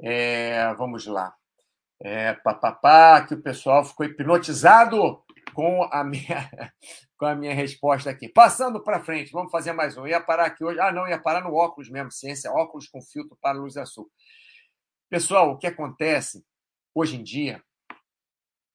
É, 0.00 0.74
vamos 0.74 1.06
lá. 1.06 1.34
É, 2.00 2.34
papapá, 2.34 3.24
que 3.26 3.34
o 3.34 3.42
pessoal 3.42 3.84
ficou 3.84 4.04
hipnotizado 4.06 5.22
com 5.54 5.84
a 5.84 6.02
minha, 6.04 6.50
com 7.16 7.26
a 7.26 7.34
minha 7.34 7.54
resposta 7.54 8.10
aqui. 8.10 8.28
Passando 8.28 8.82
para 8.82 9.02
frente, 9.02 9.32
vamos 9.32 9.50
fazer 9.50 9.72
mais 9.72 9.96
um. 9.96 10.06
Ia 10.06 10.20
parar 10.20 10.46
aqui 10.46 10.64
hoje. 10.64 10.80
Ah, 10.80 10.92
não, 10.92 11.08
ia 11.08 11.20
parar 11.20 11.42
no 11.42 11.54
óculos 11.54 11.90
mesmo, 11.90 12.10
ciência, 12.10 12.52
óculos 12.52 12.88
com 12.88 13.00
filtro 13.00 13.36
para 13.40 13.58
luz 13.58 13.76
azul. 13.76 14.10
Pessoal, 15.08 15.50
o 15.50 15.58
que 15.58 15.66
acontece 15.66 16.44
hoje 16.94 17.16
em 17.16 17.22
dia, 17.22 17.62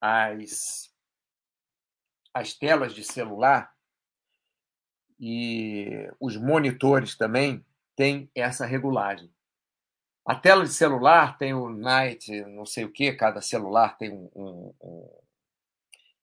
as, 0.01 0.89
as 2.33 2.53
telas 2.53 2.93
de 2.93 3.03
celular 3.03 3.71
e 5.19 6.09
os 6.19 6.37
monitores 6.37 7.17
também 7.17 7.65
têm 7.99 8.31
essa 8.33 8.65
regulagem. 8.65 9.29
A 10.25 10.33
tela 10.33 10.63
de 10.63 10.71
celular 10.71 11.37
tem 11.37 11.53
o 11.53 11.69
night, 11.69 12.31
não 12.45 12.65
sei 12.65 12.85
o 12.85 12.91
que, 12.91 13.11
cada 13.11 13.41
celular 13.41 13.97
tem 13.97 14.09
um, 14.09 14.31
um, 14.33 14.73
um 14.81 15.19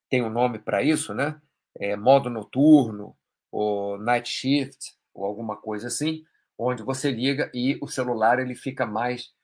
tem 0.08 0.22
um 0.22 0.30
nome 0.30 0.58
para 0.58 0.82
isso, 0.82 1.12
né? 1.12 1.38
É, 1.78 1.94
modo 1.94 2.30
noturno, 2.30 3.14
ou 3.52 3.98
night 3.98 4.26
shift, 4.26 4.94
ou 5.12 5.26
alguma 5.26 5.54
coisa 5.54 5.88
assim, 5.88 6.24
onde 6.56 6.82
você 6.82 7.10
liga 7.10 7.50
e 7.52 7.78
o 7.82 7.88
celular 7.88 8.38
ele 8.38 8.54
fica 8.54 8.86
mais, 8.86 9.34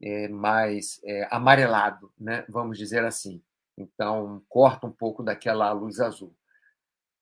é, 0.00 0.28
mais 0.28 0.98
é, 1.04 1.28
amarelado, 1.30 2.10
né? 2.18 2.42
Vamos 2.48 2.78
dizer 2.78 3.04
assim. 3.04 3.42
Então, 3.76 4.42
corta 4.48 4.86
um 4.86 4.92
pouco 4.92 5.22
daquela 5.22 5.70
luz 5.72 6.00
azul. 6.00 6.34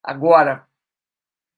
Agora, 0.00 0.64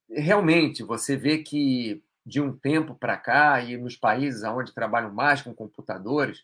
realmente, 0.08 0.82
você 0.82 1.14
vê 1.14 1.42
que 1.42 2.02
de 2.26 2.40
um 2.40 2.52
tempo 2.52 2.96
para 2.96 3.16
cá, 3.16 3.60
e 3.60 3.76
nos 3.76 3.96
países 3.96 4.42
onde 4.42 4.74
trabalham 4.74 5.14
mais 5.14 5.40
com 5.42 5.54
computadores, 5.54 6.42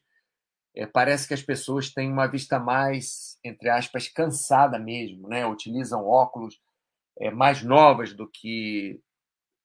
é, 0.77 0.87
parece 0.87 1.27
que 1.27 1.35
as 1.35 1.43
pessoas 1.43 1.93
têm 1.93 2.11
uma 2.11 2.29
vista 2.29 2.59
mais, 2.61 3.37
entre 3.45 3.69
aspas, 3.69 4.07
cansada 4.07 4.79
mesmo, 4.79 5.29
né? 5.29 5.45
utilizam 5.45 6.07
óculos 6.07 6.61
é, 7.19 7.33
mais 7.33 7.63
novas 7.65 8.15
do 8.15 8.29
que 8.31 9.01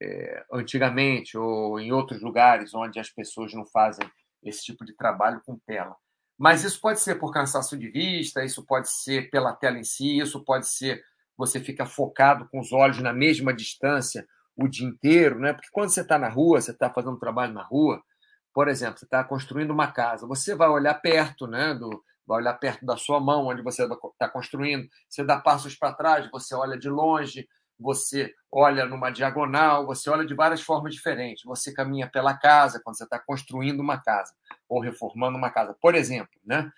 é, 0.01 0.45
antigamente 0.51 1.37
ou 1.37 1.79
em 1.79 1.91
outros 1.91 2.21
lugares 2.21 2.73
onde 2.73 2.99
as 2.99 3.09
pessoas 3.09 3.53
não 3.53 3.65
fazem 3.65 4.09
esse 4.43 4.63
tipo 4.63 4.83
de 4.83 4.95
trabalho 4.95 5.41
com 5.45 5.57
tela. 5.59 5.95
Mas 6.37 6.63
isso 6.63 6.81
pode 6.81 6.99
ser 6.99 7.15
por 7.15 7.31
cansaço 7.31 7.77
de 7.77 7.89
vista, 7.89 8.43
isso 8.43 8.65
pode 8.65 8.89
ser 8.89 9.29
pela 9.29 9.55
tela 9.55 9.77
em 9.77 9.83
si, 9.83 10.17
isso 10.17 10.43
pode 10.43 10.67
ser 10.67 11.03
você 11.37 11.59
fica 11.59 11.85
focado 11.85 12.49
com 12.49 12.59
os 12.59 12.71
olhos 12.71 12.99
na 12.99 13.13
mesma 13.13 13.53
distância 13.53 14.27
o 14.57 14.67
dia 14.67 14.87
inteiro, 14.87 15.39
né? 15.39 15.53
Porque 15.53 15.69
quando 15.71 15.89
você 15.89 16.01
está 16.01 16.17
na 16.17 16.29
rua, 16.29 16.59
você 16.59 16.71
está 16.71 16.89
fazendo 16.89 17.19
trabalho 17.19 17.53
na 17.53 17.63
rua, 17.63 18.01
por 18.53 18.67
exemplo, 18.67 18.97
você 18.97 19.05
está 19.05 19.23
construindo 19.23 19.71
uma 19.71 19.91
casa, 19.91 20.25
você 20.25 20.55
vai 20.55 20.67
olhar 20.67 20.95
perto, 20.95 21.45
né? 21.45 21.75
Do, 21.75 22.03
vai 22.25 22.39
olhar 22.39 22.55
perto 22.55 22.85
da 22.85 22.97
sua 22.97 23.19
mão, 23.19 23.45
onde 23.45 23.61
você 23.61 23.83
está 23.83 24.27
construindo. 24.27 24.87
Você 25.07 25.23
dá 25.23 25.39
passos 25.39 25.75
para 25.75 25.93
trás, 25.93 26.29
você 26.31 26.55
olha 26.55 26.77
de 26.77 26.89
longe, 26.89 27.47
você 27.79 28.33
olha 28.51 28.85
numa 28.85 29.11
diagonal, 29.11 29.85
você 29.85 30.09
olha 30.09 30.25
de 30.25 30.33
várias 30.33 30.61
formas 30.61 30.93
diferentes. 30.93 31.43
Você 31.45 31.71
caminha 31.71 32.09
pela 32.09 32.35
casa 32.35 32.81
quando 32.83 32.97
você 32.97 33.03
está 33.03 33.19
construindo 33.19 33.79
uma 33.79 34.01
casa 34.01 34.33
ou 34.67 34.81
reformando 34.81 35.37
uma 35.37 35.51
casa. 35.51 35.75
Por 35.79 35.93
exemplo, 35.93 36.33
né? 36.43 36.69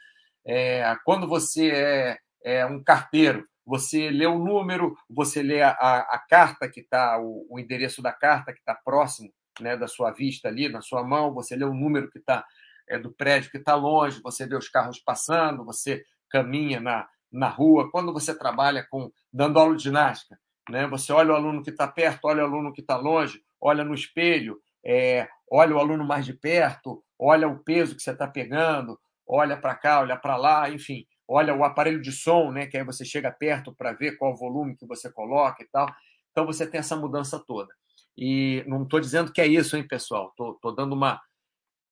É, 0.46 0.96
quando 1.06 1.28
você 1.28 1.70
é, 1.72 2.18
é 2.44 2.66
um 2.66 2.84
carteiro, 2.84 3.48
você 3.70 4.10
lê 4.10 4.26
o 4.26 4.40
número, 4.40 4.98
você 5.08 5.44
lê 5.44 5.62
a, 5.62 5.70
a, 5.70 6.18
carta 6.28 6.68
que 6.68 6.80
está, 6.80 7.20
o, 7.20 7.46
o, 7.48 7.60
endereço 7.60 8.02
da 8.02 8.12
carta 8.12 8.52
que 8.52 8.58
está 8.58 8.74
próximo 8.74 9.32
né, 9.62 9.78
da 9.78 9.88
sua 9.88 10.10
vista 10.10 10.48
ali, 10.48 10.68
na 10.68 10.82
sua 10.82 11.04
mão, 11.04 11.32
você 11.32 11.56
lê 11.56 11.64
o 11.64 11.74
número 11.74 12.10
que 12.10 12.18
está 12.18 12.44
é, 12.90 12.98
do 12.98 13.14
prédio 13.14 13.52
que 13.52 13.58
está 13.58 13.76
longe, 13.76 14.24
você 14.24 14.48
vê 14.48 14.56
os 14.56 14.68
carros 14.68 14.98
passando, 14.98 15.64
você 15.64 16.04
caminha 16.32 16.80
na, 16.80 17.08
na 17.32 17.48
rua. 17.48 17.92
Quando 17.92 18.12
você 18.12 18.36
trabalha 18.36 18.84
com 18.90 19.12
dando 19.32 19.60
aula 19.60 19.76
de 19.76 19.84
ginástica, 19.84 20.40
né, 20.68 20.88
você 20.88 21.14
olha 21.14 21.32
o 21.32 21.36
aluno 21.36 21.62
que 21.62 21.70
está 21.70 21.88
perto, 21.88 22.26
olha 22.26 22.42
o 22.42 22.48
aluno 22.48 22.74
que 22.74 22.82
está 22.82 22.98
longe, 22.98 23.40
olha 23.62 23.84
no 23.84 23.94
espelho, 23.94 24.60
é, 24.84 25.28
olha 25.48 25.76
o 25.76 25.80
aluno 25.80 26.04
mais 26.04 26.26
de 26.26 26.34
perto, 26.34 27.04
olha 27.20 27.48
o 27.48 27.64
peso 27.64 27.96
que 27.96 28.02
você 28.02 28.14
está 28.14 28.28
pegando, 28.28 29.00
olha 29.28 29.56
para 29.56 29.76
cá, 29.76 30.00
olha 30.00 30.18
para 30.18 30.38
lá, 30.38 30.72
enfim 30.72 31.06
olha 31.30 31.54
o 31.54 31.64
aparelho 31.64 32.02
de 32.02 32.12
som, 32.12 32.52
né, 32.52 32.66
que 32.66 32.76
aí 32.76 32.84
você 32.84 33.06
chega 33.06 33.32
perto 33.32 33.72
para 33.72 33.94
ver 33.94 34.18
qual 34.18 34.36
volume 34.36 34.76
que 34.76 34.88
você 34.88 35.12
coloca 35.12 35.62
e 35.62 35.68
tal. 35.68 35.88
Então 36.32 36.44
você 36.44 36.66
tem 36.66 36.80
essa 36.80 36.96
mudança 36.96 37.38
toda. 37.38 37.72
E 38.18 38.64
não 38.68 38.84
estou 38.84 39.00
dizendo 39.00 39.32
que 39.32 39.40
é 39.40 39.46
isso, 39.46 39.78
hein, 39.78 39.88
pessoal? 39.88 40.30
Estou 40.30 40.76
dando 40.76 40.94
uma, 40.94 41.22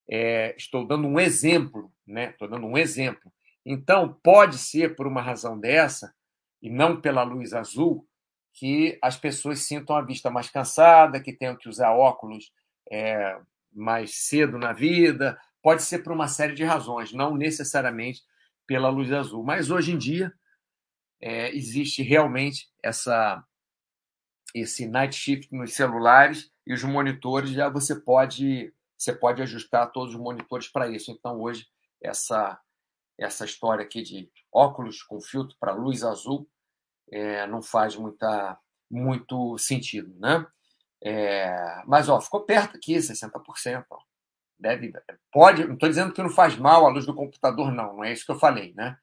é, 0.10 0.56
estou 0.58 0.86
dando 0.86 1.08
um 1.08 1.19
exemplo, 1.19 1.91
né? 2.06 2.32
Estou 2.32 2.47
dando 2.47 2.65
um 2.65 2.78
exemplo. 2.78 3.32
Então 3.63 4.17
pode 4.23 4.58
ser 4.58 4.95
por 4.95 5.06
uma 5.06 5.21
razão 5.21 5.60
dessa 5.60 6.13
e 6.60 6.69
não 6.69 7.00
pela 7.00 7.21
luz 7.21 7.54
azul 7.54 8.08
que 8.54 8.97
as 9.04 9.15
pessoas 9.15 9.60
sintam 9.60 9.95
a 9.95 10.02
vista 10.02 10.32
mais 10.32 10.50
cansada, 10.50 11.21
que 11.21 11.32
tenham 11.32 11.56
que 11.56 11.69
usar 11.69 11.91
óculos 11.91 12.52
é, 12.91 13.39
mais 13.71 14.15
cedo 14.26 14.58
na 14.58 14.73
vida. 14.73 15.39
Pode 15.62 15.84
ser 15.84 16.00
por 16.00 16.12
uma 16.12 16.28
série 16.28 16.56
de 16.56 16.63
razões, 16.63 17.13
não 17.13 17.36
necessariamente 17.36 18.23
pela 18.67 18.89
luz 18.89 19.12
azul. 19.12 19.43
Mas 19.43 19.71
hoje 19.71 19.93
em 19.93 19.97
dia 19.97 20.32
é, 21.21 21.56
existe 21.56 22.03
realmente 22.03 22.69
essa 22.84 23.43
esse 24.53 24.88
night 24.88 25.15
shift 25.15 25.53
nos 25.53 25.73
celulares 25.73 26.51
e 26.65 26.73
os 26.73 26.84
monitores 26.84 27.51
já 27.51 27.69
você 27.69 27.99
pode 27.99 28.73
você 28.97 29.13
pode 29.13 29.41
ajustar 29.41 29.91
todos 29.91 30.13
os 30.13 30.19
monitores 30.19 30.67
para 30.67 30.89
isso. 30.89 31.12
Então 31.12 31.39
hoje 31.39 31.67
essa 32.01 32.60
essa 33.17 33.45
história 33.45 33.84
aqui 33.84 34.03
de 34.03 34.30
óculos 34.51 35.01
com 35.01 35.19
filtro 35.19 35.56
para 35.60 35.73
luz 35.73 36.03
azul 36.03 36.47
é, 37.12 37.47
não 37.47 37.62
faz 37.62 37.95
muita 37.95 38.60
muito 38.89 39.58
sentido, 39.58 40.13
né? 40.19 40.45
É, 41.03 41.84
mas 41.86 42.10
ó, 42.10 42.19
ficou 42.19 42.43
perto 42.43 42.77
aqui, 42.77 42.95
60%. 42.95 43.86
Ó 43.89 44.07
deve, 44.60 44.93
pode, 45.32 45.65
não 45.65 45.74
estou 45.74 45.89
dizendo 45.89 46.13
que 46.13 46.22
não 46.22 46.30
faz 46.30 46.58
mal 46.58 46.86
a 46.86 46.89
luz 46.89 47.06
do 47.06 47.13
computador, 47.13 47.72
não, 47.72 47.98
não 47.98 48.04
é 48.04 48.12
isso 48.12 48.26
que 48.26 48.32
eu 48.32 48.39
falei, 48.39 48.74
né? 48.74 48.98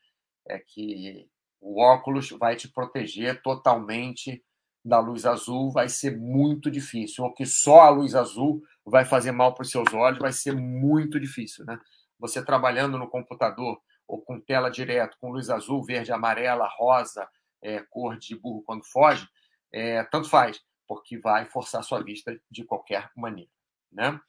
É 0.47 0.59
que 0.59 1.29
o 1.61 1.81
óculos 1.81 2.31
vai 2.31 2.57
te 2.57 2.69
proteger 2.69 3.41
totalmente 3.43 4.45
da 4.85 5.01
luz 5.01 5.25
azul, 5.25 5.71
vai 5.71 5.89
ser 5.89 6.17
muito 6.17 6.71
difícil. 6.71 7.25
Ou 7.25 7.33
que 7.33 7.47
só 7.47 7.81
a 7.81 7.89
luz 7.89 8.15
azul 8.15 8.63
vai 8.85 9.05
fazer 9.05 9.33
mal 9.33 9.55
para 9.55 9.63
os 9.63 9.71
seus 9.71 9.93
olhos, 9.95 10.19
vai 10.19 10.33
ser 10.33 10.55
muito 10.55 11.19
difícil, 11.19 11.65
né? 11.65 11.79
Você 12.19 12.45
trabalhando 12.45 12.99
no 12.99 13.09
computador 13.09 13.81
ou 14.07 14.21
com 14.21 14.39
tela 14.39 14.71
direto, 14.71 15.17
com 15.19 15.31
luz 15.31 15.49
azul, 15.49 15.83
verde, 15.83 16.13
amarela, 16.13 16.69
rosa, 16.77 17.27
é, 17.63 17.81
cor 17.89 18.19
de 18.19 18.39
burro 18.39 18.63
quando 18.63 18.85
foge, 18.85 19.27
é, 19.73 20.05
tanto 20.05 20.29
faz, 20.29 20.61
porque 20.87 21.19
vai 21.19 21.47
forçar 21.47 21.83
sua 21.83 22.03
vista 22.03 22.39
de 22.51 22.65
qualquer 22.65 23.11
maneira, 23.17 23.51
né? 23.91 24.21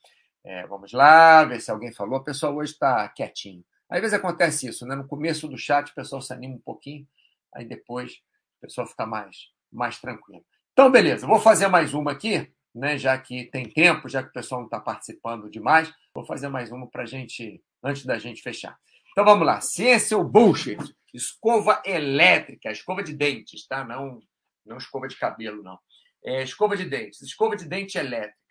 É, 0.46 0.68
vamos 0.68 0.94
lá, 0.94 1.44
ver 1.44 1.60
se 1.60 1.72
alguém 1.72 1.92
falou. 1.92 2.20
O 2.20 2.24
pessoal 2.24 2.56
hoje 2.56 2.74
está 2.74 3.10
quietinho. 3.10 3.66
Às 3.90 4.00
vezes 4.00 4.14
acontece 4.14 4.68
isso, 4.68 4.86
né? 4.86 4.96
No 4.96 5.08
começo 5.08 5.48
do 5.48 5.58
chat 5.58 5.90
o 5.90 5.96
pessoal 5.96 6.22
se 6.22 6.32
anima 6.32 6.54
um 6.54 6.60
pouquinho, 6.60 7.08
aí 7.52 7.66
depois 7.66 8.14
o 8.58 8.62
pessoal 8.62 8.86
fica 8.86 9.08
mais, 9.08 9.50
mais 9.72 10.00
tranquilo. 10.00 10.46
Então, 10.72 10.92
beleza, 10.92 11.26
vou 11.26 11.40
fazer 11.40 11.68
mais 11.68 11.96
uma 11.96 12.12
aqui, 12.12 12.48
né? 12.76 12.96
Já 12.96 13.18
que 13.18 13.46
tem 13.46 13.68
tempo, 13.68 14.08
já 14.08 14.22
que 14.22 14.30
o 14.30 14.34
pessoal 14.34 14.62
não 14.62 14.68
está 14.68 14.80
participando 14.80 15.50
demais, 15.50 15.92
vou 16.14 16.24
fazer 16.24 16.48
mais 16.48 16.72
uma 16.72 16.88
para 16.88 17.06
gente, 17.06 17.60
antes 17.84 18.06
da 18.06 18.20
gente 18.20 18.44
fechar. 18.44 18.78
Então 19.12 19.26
vamos 19.26 19.48
lá. 19.48 19.62
Ciência 19.62 20.16
ou 20.16 20.24
bullshit? 20.24 20.78
Escova 21.12 21.82
elétrica, 21.84 22.70
escova 22.70 23.02
de 23.02 23.14
dentes, 23.14 23.66
tá? 23.66 23.84
Não, 23.84 24.20
não 24.64 24.78
escova 24.78 25.08
de 25.08 25.18
cabelo, 25.18 25.64
não. 25.64 25.80
É, 26.24 26.44
escova 26.44 26.78
de 26.78 26.86
dentes. 26.86 27.22
Escova 27.24 27.56
de 27.56 27.66
dente 27.66 27.98
elétrica 27.98 28.45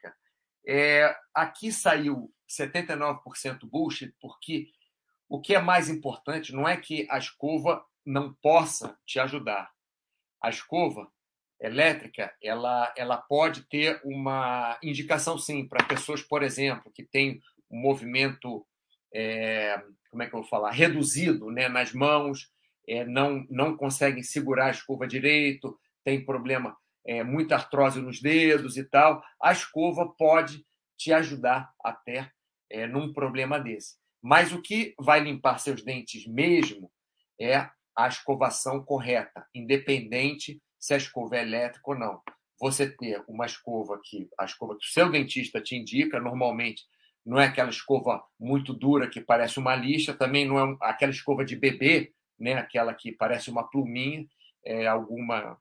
é, 0.66 1.14
aqui 1.34 1.70
saiu 1.72 2.32
79% 2.48 3.60
bullshit, 3.64 4.14
porque 4.20 4.68
o 5.28 5.40
que 5.40 5.54
é 5.54 5.60
mais 5.60 5.88
importante 5.88 6.52
não 6.52 6.68
é 6.68 6.76
que 6.76 7.06
a 7.10 7.18
escova 7.18 7.84
não 8.04 8.34
possa 8.34 8.98
te 9.06 9.18
ajudar. 9.18 9.70
A 10.42 10.50
escova 10.50 11.10
elétrica, 11.60 12.34
ela, 12.42 12.92
ela 12.96 13.16
pode 13.16 13.62
ter 13.62 14.00
uma 14.04 14.78
indicação, 14.82 15.38
sim, 15.38 15.66
para 15.66 15.84
pessoas, 15.84 16.22
por 16.22 16.42
exemplo, 16.42 16.92
que 16.92 17.02
têm 17.02 17.40
um 17.70 17.80
movimento, 17.80 18.66
é, 19.12 19.82
como 20.10 20.22
é 20.22 20.28
que 20.28 20.34
eu 20.34 20.40
vou 20.40 20.48
falar, 20.48 20.70
reduzido 20.70 21.50
né, 21.50 21.68
nas 21.68 21.92
mãos, 21.92 22.50
é, 22.86 23.04
não, 23.04 23.46
não 23.48 23.76
conseguem 23.76 24.22
segurar 24.22 24.66
a 24.66 24.72
escova 24.72 25.06
direito, 25.06 25.78
tem 26.04 26.24
problema 26.24 26.76
é, 27.06 27.22
muita 27.22 27.56
artrose 27.56 28.00
nos 28.00 28.20
dedos 28.20 28.76
e 28.76 28.84
tal, 28.84 29.22
a 29.40 29.52
escova 29.52 30.08
pode 30.16 30.64
te 30.96 31.12
ajudar 31.12 31.70
até 31.82 32.30
é, 32.70 32.86
num 32.86 33.12
problema 33.12 33.58
desse. 33.58 33.96
Mas 34.22 34.52
o 34.52 34.62
que 34.62 34.94
vai 34.98 35.20
limpar 35.20 35.58
seus 35.58 35.82
dentes 35.82 36.26
mesmo 36.26 36.90
é 37.38 37.68
a 37.96 38.08
escovação 38.08 38.82
correta, 38.82 39.46
independente 39.54 40.60
se 40.78 40.94
a 40.94 40.96
escova 40.96 41.36
é 41.36 41.42
elétrica 41.42 41.90
ou 41.90 41.98
não. 41.98 42.22
Você 42.60 42.90
ter 42.90 43.22
uma 43.28 43.46
escova 43.46 44.00
que 44.02 44.28
a 44.38 44.44
escova 44.44 44.76
que 44.78 44.86
o 44.86 44.90
seu 44.90 45.10
dentista 45.10 45.60
te 45.60 45.76
indica, 45.76 46.20
normalmente 46.20 46.84
não 47.24 47.40
é 47.40 47.46
aquela 47.46 47.70
escova 47.70 48.22
muito 48.38 48.72
dura 48.72 49.08
que 49.08 49.20
parece 49.20 49.58
uma 49.58 49.74
lixa, 49.74 50.14
também 50.14 50.46
não 50.46 50.58
é 50.58 50.76
aquela 50.82 51.12
escova 51.12 51.44
de 51.44 51.56
bebê, 51.56 52.12
né, 52.38 52.54
aquela 52.54 52.92
que 52.92 53.12
parece 53.12 53.50
uma 53.50 53.68
pluminha, 53.68 54.26
é 54.64 54.86
alguma 54.86 55.58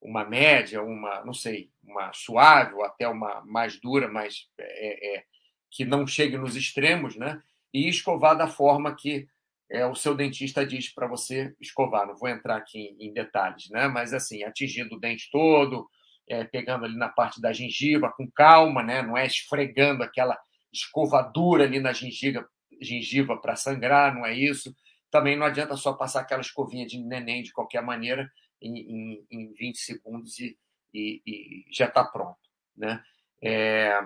uma 0.00 0.24
média, 0.24 0.82
uma, 0.82 1.24
não 1.24 1.32
sei, 1.32 1.70
uma 1.82 2.12
suave 2.12 2.74
ou 2.74 2.84
até 2.84 3.08
uma 3.08 3.42
mais 3.44 3.80
dura, 3.80 4.08
mas 4.08 4.48
é, 4.58 5.16
é, 5.16 5.24
que 5.70 5.84
não 5.84 6.06
chegue 6.06 6.36
nos 6.36 6.56
extremos, 6.56 7.16
né? 7.16 7.40
E 7.72 7.88
escovar 7.88 8.36
da 8.36 8.46
forma 8.46 8.94
que 8.94 9.26
é, 9.70 9.84
o 9.84 9.94
seu 9.94 10.14
dentista 10.14 10.64
diz 10.64 10.92
para 10.92 11.06
você 11.06 11.54
escovar. 11.60 12.06
Não 12.06 12.16
vou 12.16 12.28
entrar 12.28 12.56
aqui 12.56 12.78
em, 12.78 13.08
em, 13.08 13.12
detalhes, 13.12 13.68
né? 13.70 13.88
Mas 13.88 14.14
assim, 14.14 14.44
atingindo 14.44 14.96
o 14.96 15.00
dente 15.00 15.28
todo, 15.30 15.88
é, 16.28 16.44
pegando 16.44 16.84
ali 16.84 16.96
na 16.96 17.08
parte 17.08 17.40
da 17.40 17.52
gengiva 17.52 18.12
com 18.16 18.30
calma, 18.30 18.82
né? 18.82 19.02
Não 19.02 19.16
é 19.16 19.26
esfregando 19.26 20.02
aquela 20.02 20.38
escovadura 20.72 21.64
ali 21.64 21.80
na 21.80 21.92
gengiva, 21.92 22.46
gengiva 22.80 23.36
para 23.36 23.56
sangrar, 23.56 24.14
não 24.14 24.24
é 24.24 24.34
isso. 24.34 24.74
Também 25.10 25.36
não 25.36 25.46
adianta 25.46 25.76
só 25.76 25.92
passar 25.92 26.20
aquela 26.20 26.40
escovinha 26.40 26.86
de 26.86 26.98
neném 26.98 27.42
de 27.42 27.52
qualquer 27.52 27.82
maneira 27.82 28.30
em, 28.66 28.78
em, 28.78 29.26
em 29.30 29.52
20 29.54 29.78
segundos 29.78 30.38
e, 30.38 30.56
e, 30.92 31.22
e 31.26 31.64
já 31.72 31.86
está 31.86 32.04
pronto, 32.04 32.38
né? 32.76 33.02
É, 33.42 34.00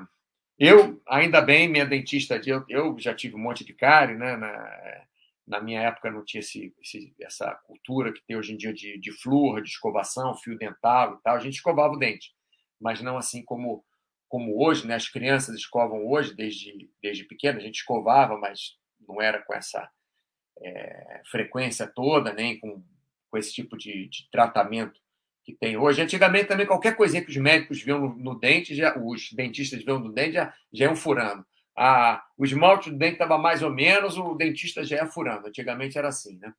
eu, 0.58 1.00
ainda 1.08 1.40
bem, 1.40 1.68
minha 1.68 1.86
dentista, 1.86 2.40
eu, 2.44 2.64
eu 2.68 2.98
já 2.98 3.14
tive 3.14 3.34
um 3.34 3.38
monte 3.38 3.64
de 3.64 3.72
cárie, 3.72 4.16
né? 4.16 4.36
Na, 4.36 5.06
na 5.46 5.60
minha 5.60 5.80
época 5.80 6.10
não 6.10 6.24
tinha 6.24 6.40
esse, 6.40 6.74
esse, 6.80 7.14
essa 7.20 7.52
cultura 7.66 8.12
que 8.12 8.22
tem 8.26 8.36
hoje 8.36 8.52
em 8.52 8.56
dia 8.56 8.72
de, 8.72 8.98
de 8.98 9.10
flúor, 9.10 9.62
de 9.62 9.70
escovação, 9.70 10.36
fio 10.36 10.56
dental 10.58 11.14
e 11.14 11.22
tal. 11.22 11.36
A 11.36 11.40
gente 11.40 11.54
escovava 11.54 11.94
o 11.94 11.98
dente, 11.98 12.32
mas 12.80 13.00
não 13.00 13.16
assim 13.16 13.44
como 13.44 13.84
como 14.28 14.64
hoje, 14.64 14.86
né? 14.86 14.94
As 14.94 15.08
crianças 15.08 15.56
escovam 15.56 16.06
hoje 16.06 16.34
desde 16.36 16.88
desde 17.02 17.24
pequena. 17.24 17.58
A 17.58 17.62
gente 17.62 17.76
escovava, 17.76 18.38
mas 18.38 18.76
não 19.08 19.20
era 19.20 19.42
com 19.42 19.54
essa 19.54 19.90
é, 20.62 21.22
frequência 21.30 21.86
toda, 21.86 22.32
nem 22.32 22.58
com, 22.60 22.84
com 23.30 23.38
esse 23.38 23.52
tipo 23.52 23.76
de, 23.76 24.08
de, 24.08 24.28
tratamento 24.30 24.98
que 25.44 25.54
tem 25.54 25.76
hoje. 25.76 26.02
Antigamente 26.02 26.46
também 26.46 26.66
qualquer 26.66 26.96
coisinha 26.96 27.22
que 27.24 27.30
os 27.30 27.36
médicos 27.36 27.82
viam 27.82 28.00
no, 28.00 28.16
no 28.16 28.38
dente, 28.38 28.74
já, 28.74 28.98
os 28.98 29.32
dentistas 29.32 29.84
viam 29.84 29.98
no 29.98 30.12
dente, 30.12 30.32
já, 30.32 30.54
já 30.72 30.84
iam 30.86 30.96
furando 30.96 31.44
a, 31.76 32.22
o 32.36 32.44
esmalte 32.44 32.90
do 32.90 32.98
dente 32.98 33.14
estava 33.14 33.38
mais 33.38 33.62
ou 33.62 33.70
menos, 33.70 34.18
o 34.18 34.34
dentista 34.34 34.84
já 34.84 34.96
ia 34.96 35.06
furando. 35.06 35.48
Antigamente 35.48 35.96
era 35.96 36.08
assim, 36.08 36.38
né? 36.38 36.52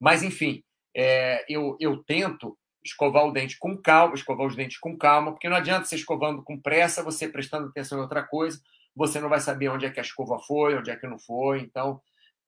Mas, 0.00 0.22
enfim, 0.22 0.64
é, 0.96 1.44
eu, 1.46 1.76
eu 1.78 2.02
tento 2.02 2.56
escovar 2.82 3.26
o 3.26 3.32
dente 3.32 3.58
com 3.58 3.76
calma, 3.76 4.14
escovar 4.14 4.46
os 4.46 4.56
dentes 4.56 4.78
com 4.78 4.96
calma, 4.96 5.32
porque 5.32 5.48
não 5.48 5.56
adianta 5.56 5.84
você 5.84 5.96
escovando 5.96 6.42
com 6.42 6.58
pressa, 6.58 7.02
você 7.02 7.28
prestando 7.28 7.68
atenção 7.68 7.98
em 7.98 8.00
outra 8.00 8.22
coisa, 8.22 8.58
você 8.96 9.20
não 9.20 9.28
vai 9.28 9.40
saber 9.40 9.68
onde 9.68 9.84
é 9.84 9.90
que 9.90 10.00
a 10.00 10.02
escova 10.02 10.38
foi, 10.40 10.74
onde 10.74 10.90
é 10.90 10.96
que 10.96 11.06
não 11.06 11.18
foi. 11.18 11.60
Então, 11.60 12.00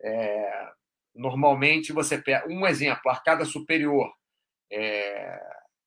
é, 0.03 0.69
normalmente 1.15 1.93
você 1.93 2.19
pega 2.19 2.47
um 2.49 2.67
exemplo, 2.67 3.11
arcada 3.11 3.45
superior, 3.45 4.13
é, 4.71 5.41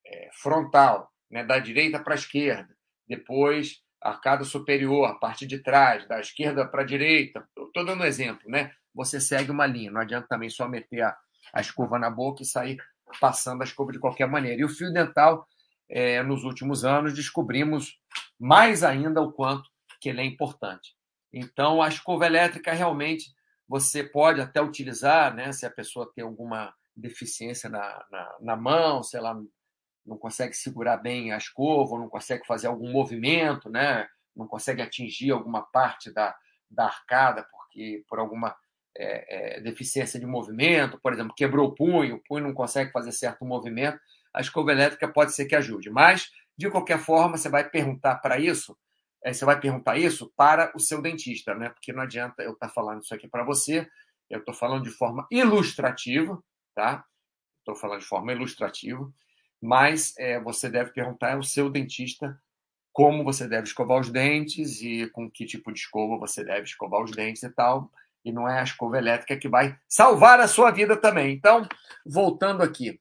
é, 0.06 0.30
frontal, 0.34 1.12
né, 1.30 1.44
da 1.44 1.60
direita 1.60 2.00
para 2.00 2.14
a 2.14 2.18
esquerda, 2.18 2.76
depois 3.08 3.82
arcada 4.02 4.44
superior, 4.44 5.06
a 5.06 5.16
parte 5.16 5.46
de 5.46 5.60
trás, 5.60 6.08
da 6.08 6.20
esquerda 6.20 6.66
para 6.66 6.84
a 6.84 6.86
direita. 6.86 7.48
Estou 7.58 7.84
dando 7.84 8.04
um 8.04 8.06
exemplo, 8.06 8.50
né? 8.50 8.72
Você 8.94 9.20
segue 9.20 9.52
uma 9.52 9.66
linha, 9.66 9.92
não 9.92 10.02
adianta 10.02 10.28
também 10.28 10.50
só 10.50 10.68
meter 10.68 11.02
a, 11.02 11.18
a 11.54 11.62
escova 11.62 12.00
na 12.00 12.10
boca 12.10 12.42
e 12.42 12.46
sair 12.46 12.78
passando 13.20 13.62
a 13.62 13.66
escova 13.66 13.92
de 13.92 14.00
qualquer 14.00 14.28
maneira. 14.28 14.62
E 14.62 14.66
o 14.66 14.70
fio 14.70 14.92
dental, 14.92 15.48
é, 15.90 16.22
nos 16.24 16.44
últimos 16.44 16.86
anos, 16.86 17.14
descobrimos 17.14 18.00
mais 18.40 18.84
ainda 18.84 19.22
o 19.22 19.32
quanto 19.32 19.70
que 20.00 20.10
ele 20.10 20.22
é 20.22 20.26
importante. 20.26 20.96
Então, 21.34 21.82
a 21.82 21.88
escova 21.88 22.26
elétrica 22.26 22.74
realmente 22.74 23.32
você 23.68 24.04
pode 24.04 24.42
até 24.42 24.62
utilizar, 24.62 25.34
né? 25.34 25.52
Se 25.52 25.66
a 25.66 25.72
pessoa 25.72 26.12
tem 26.14 26.24
alguma 26.24 26.74
deficiência 26.96 27.70
na, 27.70 28.06
na, 28.10 28.38
na 28.40 28.56
mão, 28.56 29.04
sei 29.04 29.20
lá, 29.20 29.38
não 30.06 30.18
consegue 30.18 30.54
segurar 30.54 30.98
bem 30.98 31.32
a 31.32 31.38
escova, 31.38 32.00
não 32.00 32.10
consegue 32.10 32.46
fazer 32.46 32.68
algum 32.68 32.92
movimento, 32.92 33.70
né? 33.70 34.08
não 34.38 34.48
consegue 34.48 34.82
atingir 34.82 35.32
alguma 35.32 35.64
parte 35.64 36.12
da, 36.12 36.36
da 36.70 36.86
arcada 36.86 37.46
porque 37.52 38.04
por 38.08 38.20
alguma 38.20 38.56
é, 38.96 39.58
é, 39.58 39.62
deficiência 39.62 40.20
de 40.20 40.26
movimento, 40.26 41.00
por 41.02 41.14
exemplo, 41.14 41.34
quebrou 41.36 41.70
o 41.70 41.76
punho, 41.76 42.16
o 42.16 42.24
punho 42.24 42.46
não 42.46 42.54
consegue 42.54 42.92
fazer 42.92 43.12
certo 43.12 43.44
movimento, 43.46 44.00
a 44.34 44.42
escova 44.42 44.72
elétrica 44.72 45.08
pode 45.08 45.34
ser 45.34 45.46
que 45.46 45.56
ajude. 45.56 45.90
Mas, 45.90 46.32
de 46.58 46.70
qualquer 46.70 47.00
forma, 47.00 47.38
você 47.38 47.50
vai 47.50 47.68
perguntar 47.70 48.16
para 48.18 48.40
isso, 48.40 48.78
você 49.26 49.46
vai 49.46 49.60
perguntar 49.60 49.98
isso 49.98 50.32
para 50.36 50.72
o 50.76 50.80
seu 50.80 51.02
dentista, 51.02 51.54
né? 51.54 51.70
Porque 51.70 51.92
não 51.92 52.04
adianta 52.04 52.44
eu 52.44 52.54
estar 52.54 52.70
falando 52.70 53.02
isso 53.02 53.14
aqui 53.14 53.28
para 53.28 53.44
você, 53.44 53.88
eu 54.30 54.40
estou 54.40 54.54
falando 54.54 54.84
de 54.84 54.92
forma 54.92 55.28
ilustrativa, 55.32 56.42
tá? 56.76 57.04
Estou 57.60 57.76
falando 57.76 58.00
de 58.00 58.06
forma 58.06 58.32
ilustrativa 58.32 59.12
mas 59.62 60.14
é, 60.18 60.40
você 60.40 60.70
deve 60.70 60.92
perguntar 60.92 61.34
ao 61.34 61.44
seu 61.44 61.70
dentista 61.70 62.40
como 62.94 63.24
você 63.24 63.48
deve 63.48 63.68
escovar 63.68 64.00
os 64.00 64.10
dentes 64.10 64.82
e 64.82 65.08
com 65.12 65.30
que 65.30 65.46
tipo 65.46 65.72
de 65.72 65.80
escova 65.80 66.18
você 66.18 66.44
deve 66.44 66.64
escovar 66.64 67.04
os 67.04 67.12
dentes 67.12 67.44
e 67.44 67.50
tal. 67.50 67.92
E 68.26 68.32
não 68.32 68.48
é 68.48 68.60
a 68.60 68.64
escova 68.64 68.98
elétrica 68.98 69.38
que 69.38 69.48
vai 69.48 69.78
salvar 69.88 70.40
a 70.40 70.48
sua 70.48 70.72
vida 70.72 70.98
também. 70.98 71.34
Então, 71.34 71.68
voltando 72.06 72.64
aqui. 72.64 73.00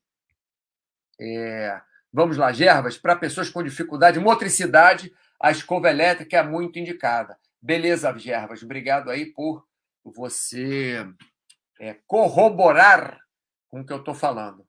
É, 1.18 1.80
vamos 2.12 2.36
lá, 2.36 2.52
Gervas. 2.52 2.98
Para 2.98 3.16
pessoas 3.16 3.48
com 3.48 3.62
dificuldade 3.62 4.18
de 4.18 4.24
motricidade, 4.24 5.12
a 5.40 5.50
escova 5.50 5.90
elétrica 5.90 6.38
é 6.38 6.42
muito 6.42 6.78
indicada. 6.78 7.38
Beleza, 7.60 8.16
Gervas. 8.18 8.62
Obrigado 8.62 9.10
aí 9.10 9.26
por 9.26 9.66
você 10.04 11.06
é, 11.80 11.94
corroborar 12.06 13.18
com 13.68 13.80
o 13.80 13.86
que 13.86 13.92
eu 13.92 13.98
estou 13.98 14.14
falando. 14.14 14.66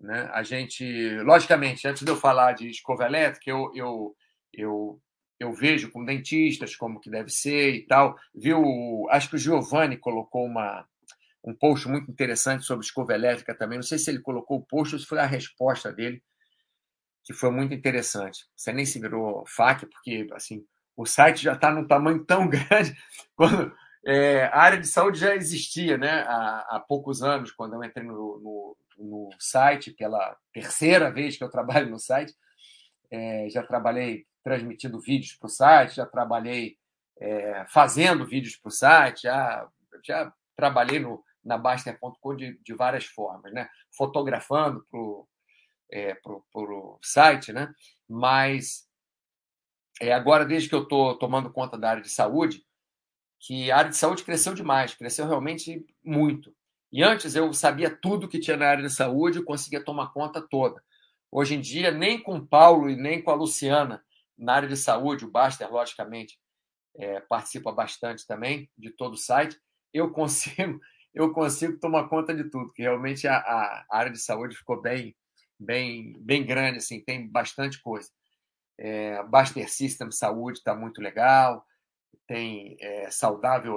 Né? 0.00 0.28
A 0.32 0.42
gente, 0.42 0.84
logicamente, 1.20 1.86
antes 1.86 2.04
de 2.04 2.10
eu 2.10 2.16
falar 2.16 2.52
de 2.52 2.68
escova 2.68 3.04
elétrica, 3.04 3.50
eu, 3.50 3.72
eu, 3.74 4.16
eu, 4.52 5.02
eu 5.40 5.52
vejo 5.52 5.90
com 5.90 6.04
dentistas 6.04 6.76
como 6.76 7.00
que 7.00 7.10
deve 7.10 7.30
ser 7.30 7.74
e 7.74 7.86
tal. 7.86 8.16
Viu? 8.34 9.06
Acho 9.10 9.30
que 9.30 9.36
o 9.36 9.38
Giovanni 9.38 9.96
colocou 9.96 10.44
uma, 10.44 10.86
um 11.44 11.54
post 11.54 11.88
muito 11.88 12.10
interessante 12.10 12.64
sobre 12.64 12.84
escova 12.84 13.14
elétrica 13.14 13.54
também. 13.54 13.78
Não 13.78 13.82
sei 13.82 13.98
se 13.98 14.10
ele 14.10 14.20
colocou 14.20 14.58
o 14.58 14.64
post 14.64 14.94
ou 14.94 15.00
se 15.00 15.06
foi 15.06 15.18
a 15.18 15.26
resposta 15.26 15.92
dele, 15.92 16.22
que 17.28 17.34
foi 17.34 17.50
muito 17.50 17.74
interessante. 17.74 18.46
Você 18.56 18.72
nem 18.72 18.86
se 18.86 18.98
virou 18.98 19.44
FAQ, 19.46 19.86
porque 19.86 20.26
assim, 20.32 20.64
o 20.96 21.04
site 21.04 21.42
já 21.42 21.52
está 21.52 21.70
num 21.70 21.86
tamanho 21.86 22.24
tão 22.24 22.48
grande. 22.48 22.96
Quando, 23.36 23.70
é, 24.06 24.44
a 24.44 24.56
área 24.56 24.80
de 24.80 24.86
saúde 24.86 25.20
já 25.20 25.36
existia 25.36 25.98
né? 25.98 26.22
há, 26.26 26.66
há 26.70 26.80
poucos 26.80 27.22
anos, 27.22 27.52
quando 27.52 27.74
eu 27.74 27.84
entrei 27.84 28.06
no, 28.06 28.40
no 28.40 28.76
no 28.98 29.30
site, 29.38 29.92
pela 29.92 30.36
terceira 30.52 31.10
vez 31.10 31.36
que 31.36 31.44
eu 31.44 31.50
trabalho 31.50 31.88
no 31.88 31.98
site. 31.98 32.34
É, 33.10 33.48
já 33.48 33.62
trabalhei 33.62 34.26
transmitindo 34.42 35.00
vídeos 35.00 35.34
para 35.34 35.46
o 35.46 35.50
site, 35.50 35.96
já 35.96 36.06
trabalhei 36.06 36.76
é, 37.20 37.64
fazendo 37.68 38.26
vídeos 38.26 38.56
para 38.56 38.68
o 38.68 38.72
site, 38.72 39.22
já, 39.22 39.68
já 40.04 40.32
trabalhei 40.56 40.98
no, 40.98 41.22
na 41.44 41.56
Baster.com 41.56 42.34
de, 42.34 42.58
de 42.58 42.74
várias 42.74 43.04
formas, 43.04 43.52
né? 43.52 43.68
fotografando 43.96 44.84
para 44.90 44.98
o 44.98 45.28
é, 45.90 46.14
pro, 46.14 46.44
pro 46.52 46.98
site, 47.02 47.52
né? 47.52 47.72
mas 48.08 48.88
é, 50.00 50.12
agora, 50.12 50.44
desde 50.44 50.68
que 50.68 50.74
eu 50.74 50.82
estou 50.82 51.18
tomando 51.18 51.52
conta 51.52 51.76
da 51.76 51.90
área 51.90 52.02
de 52.02 52.10
saúde, 52.10 52.64
que 53.40 53.70
a 53.70 53.78
área 53.78 53.90
de 53.90 53.96
saúde 53.96 54.24
cresceu 54.24 54.54
demais, 54.54 54.94
cresceu 54.94 55.26
realmente 55.26 55.84
muito. 56.04 56.54
E 56.90 57.02
antes 57.02 57.34
eu 57.34 57.52
sabia 57.52 57.90
tudo 57.90 58.28
que 58.28 58.40
tinha 58.40 58.56
na 58.56 58.66
área 58.66 58.82
de 58.82 58.90
saúde 58.90 59.38
e 59.38 59.44
conseguia 59.44 59.84
tomar 59.84 60.12
conta 60.12 60.40
toda. 60.40 60.82
Hoje 61.30 61.54
em 61.54 61.60
dia, 61.60 61.90
nem 61.90 62.20
com 62.20 62.36
o 62.36 62.46
Paulo 62.46 62.88
e 62.88 62.96
nem 62.96 63.22
com 63.22 63.30
a 63.30 63.34
Luciana, 63.34 64.02
na 64.36 64.54
área 64.54 64.68
de 64.68 64.76
saúde, 64.76 65.24
o 65.24 65.30
Baster, 65.30 65.70
logicamente, 65.70 66.38
é, 66.96 67.20
participa 67.20 67.70
bastante 67.70 68.26
também 68.26 68.70
de 68.76 68.90
todo 68.90 69.14
o 69.14 69.18
site, 69.18 69.58
eu 69.92 70.10
consigo 70.12 70.80
eu 71.14 71.32
consigo 71.32 71.78
tomar 71.80 72.08
conta 72.08 72.34
de 72.34 72.44
tudo, 72.44 72.72
que 72.72 72.82
realmente 72.82 73.26
a, 73.26 73.36
a 73.36 73.86
área 73.90 74.12
de 74.12 74.18
saúde 74.18 74.56
ficou 74.56 74.80
bem, 74.80 75.16
bem, 75.58 76.14
bem 76.20 76.44
grande, 76.44 76.78
assim, 76.78 77.00
tem 77.00 77.26
bastante 77.28 77.80
coisa. 77.80 78.08
É, 78.78 79.22
Baster 79.24 79.68
System 79.68 80.10
Saúde 80.10 80.58
está 80.58 80.74
muito 80.74 81.00
legal, 81.00 81.64
tem 82.26 82.76
é, 82.80 83.10
Saudável 83.10 83.76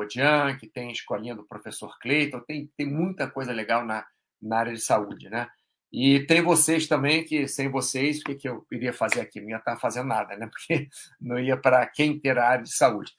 que 0.59 0.67
tem 0.67 0.91
Escolinha 0.91 1.35
do 1.35 1.47
Professor 1.47 1.97
Cleiton, 1.99 2.41
tem, 2.41 2.69
tem 2.77 2.85
muita 2.85 3.29
coisa 3.29 3.51
legal 3.51 3.85
na, 3.85 4.05
na 4.41 4.59
área 4.59 4.73
de 4.73 4.81
saúde, 4.81 5.29
né? 5.29 5.47
E 5.91 6.25
tem 6.25 6.41
vocês 6.41 6.87
também, 6.87 7.23
que 7.23 7.47
sem 7.47 7.69
vocês, 7.69 8.19
o 8.19 8.23
que, 8.23 8.35
que 8.35 8.47
eu 8.47 8.65
iria 8.71 8.93
fazer 8.93 9.19
aqui? 9.19 9.41
Não 9.41 9.49
ia 9.49 9.57
estar 9.57 9.77
fazendo 9.77 10.07
nada, 10.07 10.37
né? 10.37 10.47
Porque 10.51 10.87
não 11.19 11.37
ia 11.39 11.57
para 11.57 11.85
quem 11.87 12.17
ter 12.17 12.37
a 12.37 12.47
área 12.47 12.63
de 12.63 12.73
saúde. 12.73 13.11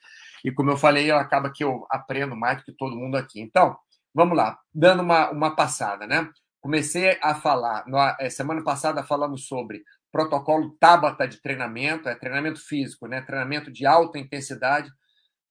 E 0.44 0.50
como 0.50 0.70
eu 0.70 0.76
falei, 0.76 1.10
acaba 1.10 1.52
que 1.52 1.62
eu 1.62 1.86
aprendo 1.90 2.34
mais 2.34 2.58
do 2.58 2.64
que 2.64 2.72
todo 2.72 2.96
mundo 2.96 3.16
aqui. 3.16 3.40
Então, 3.40 3.76
vamos 4.14 4.36
lá, 4.36 4.58
dando 4.74 5.02
uma, 5.02 5.30
uma 5.30 5.54
passada, 5.54 6.06
né? 6.06 6.28
Comecei 6.62 7.18
a 7.20 7.34
falar, 7.34 7.84
é, 8.20 8.30
semana 8.30 8.62
passada 8.62 9.02
falamos 9.02 9.48
sobre 9.48 9.82
protocolo 10.12 10.76
Tabata 10.78 11.26
de 11.26 11.42
treinamento, 11.42 12.08
é 12.08 12.14
treinamento 12.14 12.64
físico, 12.64 13.08
né? 13.08 13.20
Treinamento 13.20 13.68
de 13.72 13.84
alta 13.84 14.16
intensidade 14.16 14.88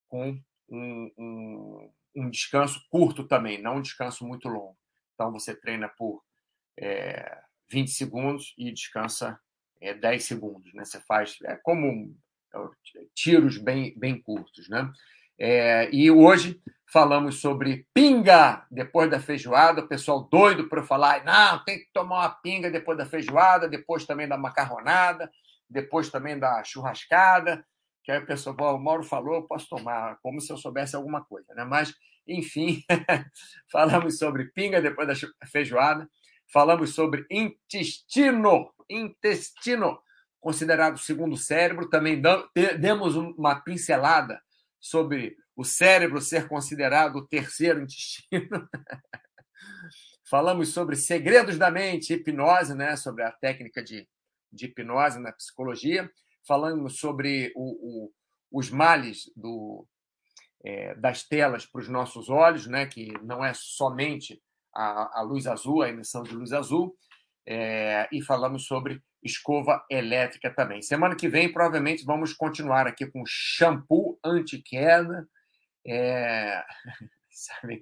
com 0.08 0.40
um, 0.70 1.12
um, 1.18 1.92
um, 2.16 2.30
descanso 2.30 2.80
curto 2.90 3.28
também, 3.28 3.62
não 3.62 3.76
um 3.76 3.82
descanso 3.82 4.26
muito 4.26 4.48
longo. 4.48 4.78
Então, 5.14 5.34
você 5.34 5.54
treina 5.54 5.90
por 5.90 6.24
é, 6.80 7.42
20 7.70 7.92
segundos 7.92 8.54
e 8.58 8.72
descansa 8.72 9.38
é, 9.82 9.94
10 9.94 10.24
segundos, 10.24 10.74
né? 10.74 10.86
Você 10.86 11.02
faz 11.02 11.36
é 11.44 11.58
como 11.58 12.16
é, 12.56 12.60
tiros 13.14 13.58
bem, 13.58 13.94
bem 14.00 14.22
curtos, 14.22 14.70
né? 14.70 14.90
É, 15.38 15.94
e 15.94 16.10
hoje 16.10 16.62
falamos 16.92 17.40
sobre 17.40 17.88
pinga 17.94 18.66
depois 18.70 19.10
da 19.10 19.20
feijoada. 19.20 19.82
O 19.82 19.88
pessoal 19.88 20.28
doido 20.30 20.68
para 20.68 20.84
falar, 20.84 21.24
não, 21.24 21.64
tem 21.64 21.80
que 21.80 21.90
tomar 21.94 22.20
uma 22.20 22.30
pinga 22.30 22.70
depois 22.70 22.98
da 22.98 23.06
feijoada, 23.06 23.68
depois 23.68 24.06
também 24.06 24.28
da 24.28 24.38
macarronada, 24.38 25.32
depois 25.70 26.10
também 26.10 26.38
da 26.38 26.62
churrascada. 26.64 27.66
Que 28.04 28.12
aí 28.12 28.20
o 28.20 28.26
pessoal, 28.26 28.76
o 28.76 28.80
Mauro 28.80 29.04
falou, 29.04 29.36
eu 29.36 29.44
posso 29.44 29.70
tomar, 29.70 30.18
como 30.22 30.42
se 30.42 30.52
eu 30.52 30.58
soubesse 30.58 30.96
alguma 30.96 31.24
coisa, 31.24 31.54
né? 31.54 31.64
Mas, 31.64 31.94
enfim, 32.28 32.84
falamos 33.72 34.18
sobre 34.18 34.46
pinga 34.46 34.82
depois 34.82 35.08
da 35.08 35.48
feijoada, 35.48 36.10
falamos 36.52 36.94
sobre 36.94 37.26
intestino, 37.30 38.70
intestino, 38.90 40.00
considerado 40.42 40.96
o 40.96 41.00
segundo 41.00 41.38
cérebro, 41.38 41.90
também 41.90 42.22
demos 42.80 43.16
uma 43.16 43.62
pincelada 43.62 44.42
sobre 44.80 45.38
o 45.62 45.64
cérebro 45.64 46.20
ser 46.20 46.48
considerado 46.48 47.18
o 47.18 47.28
terceiro 47.28 47.82
intestino. 47.82 48.68
Falamos 50.28 50.70
sobre 50.70 50.96
segredos 50.96 51.56
da 51.56 51.70
mente, 51.70 52.14
hipnose, 52.14 52.74
né? 52.74 52.96
sobre 52.96 53.24
a 53.24 53.32
técnica 53.32 53.84
de, 53.84 54.08
de 54.52 54.66
hipnose 54.66 55.20
na 55.20 55.32
psicologia. 55.32 56.10
Falamos 56.48 56.98
sobre 56.98 57.52
o, 57.56 58.06
o, 58.06 58.12
os 58.52 58.72
males 58.72 59.32
do, 59.36 59.86
é, 60.66 60.96
das 60.96 61.24
telas 61.24 61.64
para 61.64 61.82
os 61.82 61.88
nossos 61.88 62.28
olhos, 62.28 62.66
né? 62.66 62.88
que 62.88 63.14
não 63.22 63.46
é 63.46 63.54
somente 63.54 64.42
a, 64.74 65.20
a 65.20 65.22
luz 65.22 65.46
azul, 65.46 65.84
a 65.84 65.90
emissão 65.90 66.24
de 66.24 66.34
luz 66.34 66.54
azul. 66.54 66.98
É, 67.46 68.08
e 68.12 68.20
falamos 68.24 68.66
sobre 68.66 69.00
escova 69.22 69.86
elétrica 69.92 70.52
também. 70.52 70.82
Semana 70.82 71.16
que 71.16 71.30
vem, 71.30 71.52
provavelmente, 71.52 72.04
vamos 72.04 72.34
continuar 72.34 72.88
aqui 72.88 73.06
com 73.06 73.24
shampoo 73.28 74.18
anti-queda 74.24 75.28
é... 75.86 76.64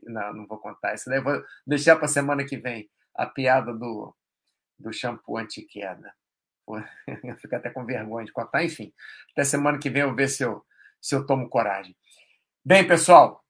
Não, 0.03 0.33
não 0.33 0.47
vou 0.47 0.59
contar 0.59 0.93
isso. 0.93 1.09
Vou 1.23 1.43
deixar 1.65 1.95
para 1.95 2.07
semana 2.07 2.45
que 2.45 2.55
vem 2.55 2.89
a 3.15 3.25
piada 3.25 3.73
do, 3.73 4.15
do 4.77 4.93
shampoo 4.93 5.37
anti-queda. 5.37 6.13
Eu 7.23 7.35
fico 7.37 7.55
até 7.55 7.69
com 7.69 7.85
vergonha 7.85 8.25
de 8.25 8.31
contar. 8.31 8.63
Enfim, 8.63 8.93
até 9.31 9.43
semana 9.43 9.79
que 9.79 9.89
vem 9.89 10.03
eu 10.03 10.15
ver 10.15 10.27
se 10.27 10.43
eu, 10.43 10.63
se 11.01 11.15
eu 11.15 11.25
tomo 11.25 11.49
coragem. 11.49 11.95
Bem, 12.63 12.87
pessoal, 12.87 13.43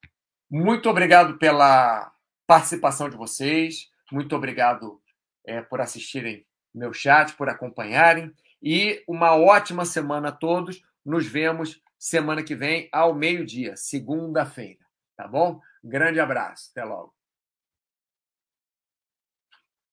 muito 0.49 0.89
obrigado 0.89 1.37
pela 1.37 2.11
participação 2.47 3.09
de 3.09 3.17
vocês. 3.17 3.89
Muito 4.11 4.35
obrigado 4.35 5.01
é, 5.45 5.61
por 5.61 5.81
assistirem 5.81 6.45
meu 6.73 6.93
chat, 6.93 7.33
por 7.33 7.49
acompanharem. 7.49 8.33
E 8.61 9.03
uma 9.07 9.35
ótima 9.35 9.85
semana 9.85 10.29
a 10.29 10.33
todos. 10.33 10.81
Nos 11.05 11.25
vemos 11.25 11.81
semana 11.99 12.41
que 12.41 12.55
vem, 12.55 12.89
ao 12.91 13.13
meio-dia, 13.13 13.75
segunda-feira. 13.75 14.79
Tá 15.15 15.27
bom? 15.27 15.59
Grande 15.83 16.19
abraço. 16.19 16.69
Até 16.71 16.85
logo. 16.85 17.18